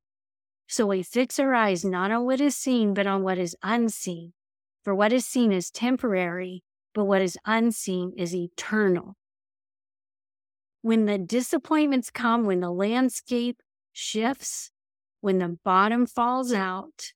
So 0.67 0.87
we 0.87 1.03
fix 1.03 1.39
our 1.39 1.53
eyes 1.53 1.85
not 1.85 2.11
on 2.11 2.25
what 2.25 2.41
is 2.41 2.57
seen, 2.57 2.93
but 2.93 3.07
on 3.07 3.23
what 3.23 3.37
is 3.37 3.55
unseen. 3.63 4.33
For 4.85 4.93
what 4.93 5.11
is 5.11 5.25
seen 5.25 5.51
is 5.51 5.71
temporary, 5.71 6.63
but 6.93 7.05
what 7.05 7.23
is 7.23 7.39
unseen 7.43 8.13
is 8.15 8.35
eternal. 8.35 9.15
When 10.83 11.05
the 11.05 11.17
disappointments 11.17 12.11
come, 12.11 12.45
when 12.45 12.59
the 12.59 12.69
landscape 12.69 13.63
shifts, 13.91 14.69
when 15.21 15.39
the 15.39 15.57
bottom 15.65 16.05
falls 16.05 16.53
out, 16.53 17.13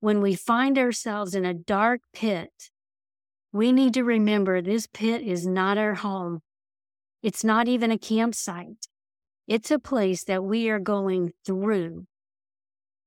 when 0.00 0.22
we 0.22 0.34
find 0.34 0.78
ourselves 0.78 1.34
in 1.34 1.44
a 1.44 1.52
dark 1.52 2.00
pit, 2.14 2.70
we 3.52 3.70
need 3.70 3.92
to 3.92 4.02
remember 4.02 4.62
this 4.62 4.86
pit 4.86 5.20
is 5.20 5.46
not 5.46 5.76
our 5.76 5.94
home. 5.94 6.40
It's 7.22 7.44
not 7.44 7.68
even 7.68 7.90
a 7.90 7.98
campsite. 7.98 8.86
It's 9.46 9.70
a 9.70 9.78
place 9.78 10.24
that 10.24 10.42
we 10.42 10.70
are 10.70 10.80
going 10.80 11.32
through. 11.44 12.06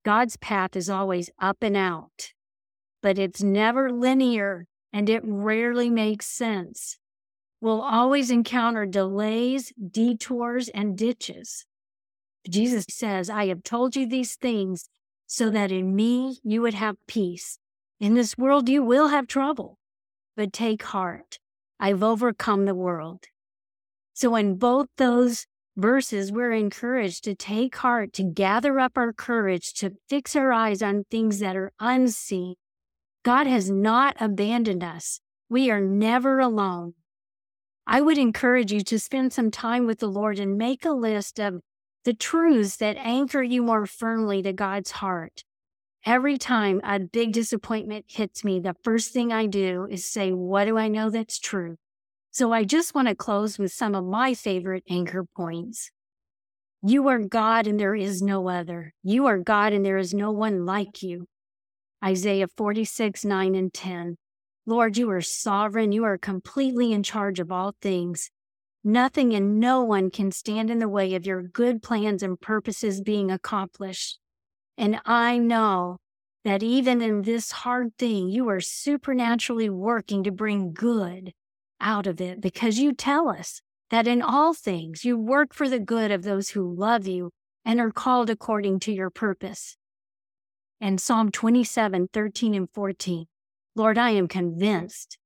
God's 0.05 0.37
path 0.37 0.75
is 0.75 0.89
always 0.89 1.31
up 1.39 1.57
and 1.61 1.75
out, 1.75 2.33
but 3.01 3.17
it's 3.17 3.41
never 3.41 3.91
linear 3.91 4.67
and 4.93 5.09
it 5.09 5.21
rarely 5.23 5.89
makes 5.89 6.27
sense. 6.27 6.97
We'll 7.61 7.81
always 7.81 8.31
encounter 8.31 8.85
delays, 8.85 9.71
detours, 9.91 10.69
and 10.69 10.97
ditches. 10.97 11.65
Jesus 12.49 12.85
says, 12.89 13.29
I 13.29 13.47
have 13.47 13.63
told 13.63 13.95
you 13.95 14.07
these 14.07 14.35
things 14.35 14.89
so 15.27 15.49
that 15.51 15.71
in 15.71 15.95
me 15.95 16.39
you 16.43 16.61
would 16.61 16.73
have 16.73 16.95
peace. 17.07 17.59
In 17.99 18.15
this 18.15 18.37
world 18.37 18.67
you 18.67 18.83
will 18.83 19.09
have 19.09 19.27
trouble, 19.27 19.77
but 20.35 20.51
take 20.51 20.83
heart. 20.83 21.37
I've 21.79 22.03
overcome 22.03 22.65
the 22.65 22.75
world. 22.75 23.25
So 24.13 24.35
in 24.35 24.55
both 24.55 24.87
those 24.97 25.45
verses, 25.77 26.31
we're 26.31 26.51
encouraged 26.51 27.23
to 27.23 27.35
take 27.35 27.75
heart, 27.77 28.13
to 28.13 28.23
gather 28.23 28.79
up 28.79 28.97
our 28.97 29.13
courage, 29.13 29.73
to 29.75 29.95
fix 30.09 30.35
our 30.35 30.51
eyes 30.51 30.81
on 30.81 31.05
things 31.09 31.39
that 31.39 31.55
are 31.55 31.71
unseen. 31.79 32.55
God 33.23 33.45
has 33.45 33.69
not 33.69 34.15
abandoned 34.19 34.83
us. 34.83 35.19
We 35.49 35.69
are 35.69 35.81
never 35.81 36.39
alone. 36.39 36.93
I 37.85 38.01
would 38.01 38.17
encourage 38.17 38.71
you 38.71 38.81
to 38.81 38.99
spend 38.99 39.33
some 39.33 39.51
time 39.51 39.85
with 39.85 39.99
the 39.99 40.07
Lord 40.07 40.39
and 40.39 40.57
make 40.57 40.85
a 40.85 40.91
list 40.91 41.39
of 41.39 41.61
the 42.03 42.13
truths 42.13 42.77
that 42.77 42.97
anchor 42.97 43.43
you 43.43 43.61
more 43.61 43.85
firmly 43.85 44.41
to 44.43 44.53
God's 44.53 44.91
heart. 44.91 45.43
Every 46.03 46.37
time 46.39 46.81
a 46.83 46.99
big 46.99 47.33
disappointment 47.33 48.05
hits 48.07 48.43
me, 48.43 48.59
the 48.59 48.75
first 48.83 49.13
thing 49.13 49.31
I 49.31 49.45
do 49.45 49.87
is 49.89 50.11
say, 50.11 50.31
What 50.31 50.65
do 50.65 50.77
I 50.77 50.87
know 50.87 51.11
that's 51.11 51.37
true? 51.37 51.75
So 52.31 52.51
I 52.51 52.63
just 52.63 52.95
want 52.95 53.07
to 53.07 53.15
close 53.15 53.59
with 53.59 53.71
some 53.71 53.93
of 53.93 54.05
my 54.05 54.33
favorite 54.33 54.83
anchor 54.89 55.25
points. 55.35 55.91
You 56.81 57.07
are 57.09 57.19
God 57.19 57.67
and 57.67 57.79
there 57.79 57.93
is 57.93 58.21
no 58.23 58.49
other. 58.49 58.93
You 59.03 59.27
are 59.27 59.37
God 59.37 59.73
and 59.73 59.85
there 59.85 59.99
is 59.99 60.13
no 60.13 60.31
one 60.31 60.65
like 60.65 61.03
you. 61.03 61.27
Isaiah 62.03 62.47
46, 62.47 63.23
9 63.23 63.55
and 63.55 63.73
10. 63.73 64.17
Lord, 64.65 64.97
you 64.97 65.09
are 65.09 65.21
sovereign. 65.21 65.91
You 65.91 66.03
are 66.03 66.17
completely 66.17 66.91
in 66.93 67.03
charge 67.03 67.39
of 67.39 67.51
all 67.51 67.75
things. 67.81 68.29
Nothing 68.83 69.33
and 69.33 69.59
no 69.59 69.83
one 69.83 70.09
can 70.09 70.31
stand 70.31 70.71
in 70.71 70.79
the 70.79 70.89
way 70.89 71.13
of 71.13 71.25
your 71.25 71.43
good 71.43 71.83
plans 71.83 72.23
and 72.23 72.39
purposes 72.39 73.01
being 73.01 73.29
accomplished. 73.29 74.19
And 74.77 74.99
I 75.05 75.37
know 75.37 75.97
that 76.43 76.63
even 76.63 77.01
in 77.01 77.21
this 77.21 77.51
hard 77.51 77.95
thing, 77.97 78.29
you 78.29 78.49
are 78.49 78.59
supernaturally 78.59 79.69
working 79.69 80.23
to 80.23 80.31
bring 80.31 80.73
good 80.73 81.33
out 81.79 82.07
of 82.07 82.19
it 82.19 82.41
because 82.41 82.79
you 82.79 82.93
tell 82.93 83.29
us 83.29 83.61
that 83.91 84.07
in 84.07 84.21
all 84.21 84.53
things 84.53 85.05
you 85.05 85.17
work 85.17 85.53
for 85.53 85.69
the 85.69 85.79
good 85.79 86.09
of 86.09 86.23
those 86.23 86.49
who 86.49 86.73
love 86.73 87.05
you 87.05 87.31
and 87.63 87.79
are 87.79 87.91
called 87.91 88.29
according 88.29 88.79
to 88.79 88.91
your 88.91 89.09
purpose. 89.09 89.77
And 90.83 90.99
Psalm 90.99 91.29
27, 91.29 92.09
13 92.11 92.55
and 92.55 92.67
14. 92.67 93.25
Lord, 93.75 93.99
I 93.99 94.09
am 94.09 94.27
convinced 94.27 95.19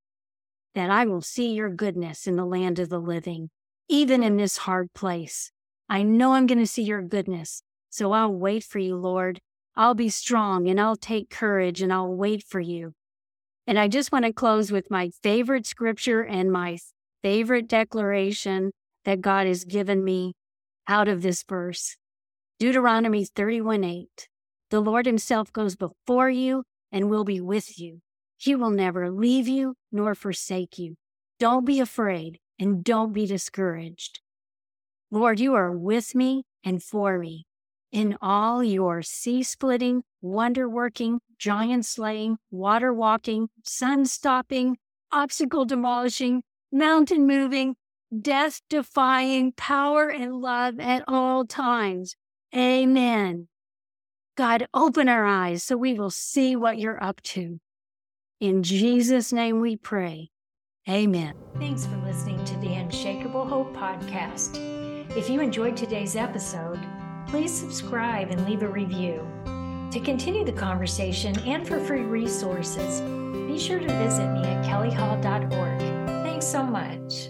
that 0.73 0.89
I 0.89 1.05
will 1.05 1.21
see 1.21 1.53
your 1.53 1.69
goodness 1.69 2.27
in 2.27 2.35
the 2.35 2.45
land 2.45 2.77
of 2.77 2.89
the 2.89 2.99
living, 2.99 3.49
even 3.87 4.21
in 4.21 4.35
this 4.35 4.57
hard 4.57 4.93
place. 4.93 5.53
I 5.87 6.03
know 6.03 6.33
I'm 6.33 6.45
going 6.45 6.59
to 6.59 6.67
see 6.67 6.83
your 6.83 7.01
goodness. 7.01 7.63
So 7.89 8.11
I'll 8.11 8.33
wait 8.33 8.65
for 8.65 8.79
you, 8.79 8.97
Lord. 8.97 9.39
I'll 9.77 9.93
be 9.93 10.09
strong 10.09 10.67
and 10.67 10.77
I'll 10.77 10.97
take 10.97 11.29
courage 11.29 11.81
and 11.81 11.93
I'll 11.93 12.13
wait 12.13 12.43
for 12.43 12.59
you. 12.59 12.93
And 13.65 13.79
I 13.79 13.87
just 13.87 14.11
want 14.11 14.25
to 14.25 14.33
close 14.33 14.73
with 14.73 14.91
my 14.91 15.09
favorite 15.23 15.65
scripture 15.65 16.21
and 16.21 16.51
my 16.51 16.79
favorite 17.23 17.69
declaration 17.69 18.71
that 19.05 19.21
God 19.21 19.47
has 19.47 19.63
given 19.63 20.03
me 20.03 20.33
out 20.85 21.07
of 21.07 21.21
this 21.21 21.43
verse. 21.47 21.95
Deuteronomy 22.59 23.23
31 23.23 23.85
8. 23.85 24.27
The 24.69 24.79
Lord 24.81 25.05
Himself 25.05 25.51
goes 25.53 25.75
before 25.75 26.29
you 26.29 26.63
and 26.91 27.09
will 27.09 27.23
be 27.23 27.39
with 27.39 27.79
you. 27.79 28.01
He 28.37 28.55
will 28.55 28.69
never 28.69 29.11
leave 29.11 29.47
you 29.47 29.75
nor 29.91 30.15
forsake 30.15 30.77
you. 30.77 30.95
Don't 31.39 31.65
be 31.65 31.79
afraid 31.79 32.39
and 32.59 32.83
don't 32.83 33.13
be 33.13 33.25
discouraged. 33.25 34.21
Lord, 35.11 35.39
you 35.39 35.53
are 35.53 35.71
with 35.71 36.15
me 36.15 36.43
and 36.63 36.81
for 36.81 37.17
me 37.19 37.45
in 37.95 38.17
all 38.21 38.61
your 38.61 39.01
sea 39.01 39.41
splitting, 39.41 40.03
wonder 40.21 40.67
working, 40.67 41.21
giant 41.39 41.85
slaying, 41.85 42.37
water 42.51 42.93
walking, 42.93 43.47
sun 43.63 44.05
stopping, 44.05 44.77
obstacle 45.13 45.63
demolishing, 45.63 46.43
mountain 46.73 47.25
moving, 47.25 47.75
death 48.21 48.59
defying 48.69 49.53
power 49.53 50.09
and 50.09 50.35
love 50.41 50.77
at 50.79 51.05
all 51.07 51.45
times. 51.45 52.17
Amen. 52.53 53.47
God, 54.35 54.67
open 54.73 55.07
our 55.07 55.25
eyes 55.25 55.63
so 55.63 55.77
we 55.77 55.93
will 55.93 56.09
see 56.09 56.55
what 56.55 56.77
you're 56.77 57.01
up 57.01 57.21
to. 57.21 57.59
In 58.41 58.63
Jesus' 58.63 59.31
name 59.31 59.61
we 59.61 59.77
pray. 59.77 60.29
Amen. 60.89 61.33
Thanks 61.57 61.85
for 61.85 61.95
listening 61.97 62.43
to 62.45 62.57
the 62.57 62.73
Unshakable 62.73 63.45
Hope 63.45 63.73
Podcast. 63.73 64.57
If 65.15 65.29
you 65.29 65.39
enjoyed 65.39 65.77
today's 65.77 66.15
episode, 66.15 66.79
please 67.27 67.53
subscribe 67.53 68.29
and 68.29 68.45
leave 68.45 68.61
a 68.61 68.67
review. 68.67 69.25
To 69.91 69.99
continue 70.01 70.43
the 70.43 70.51
conversation 70.51 71.39
and 71.39 71.65
for 71.65 71.79
free 71.79 72.01
resources, 72.01 73.01
be 73.47 73.57
sure 73.57 73.79
to 73.79 73.87
visit 73.87 74.27
me 74.33 74.43
at 74.43 74.65
kellyhall.org. 74.65 75.79
Thanks 76.25 76.45
so 76.45 76.61
much. 76.61 77.29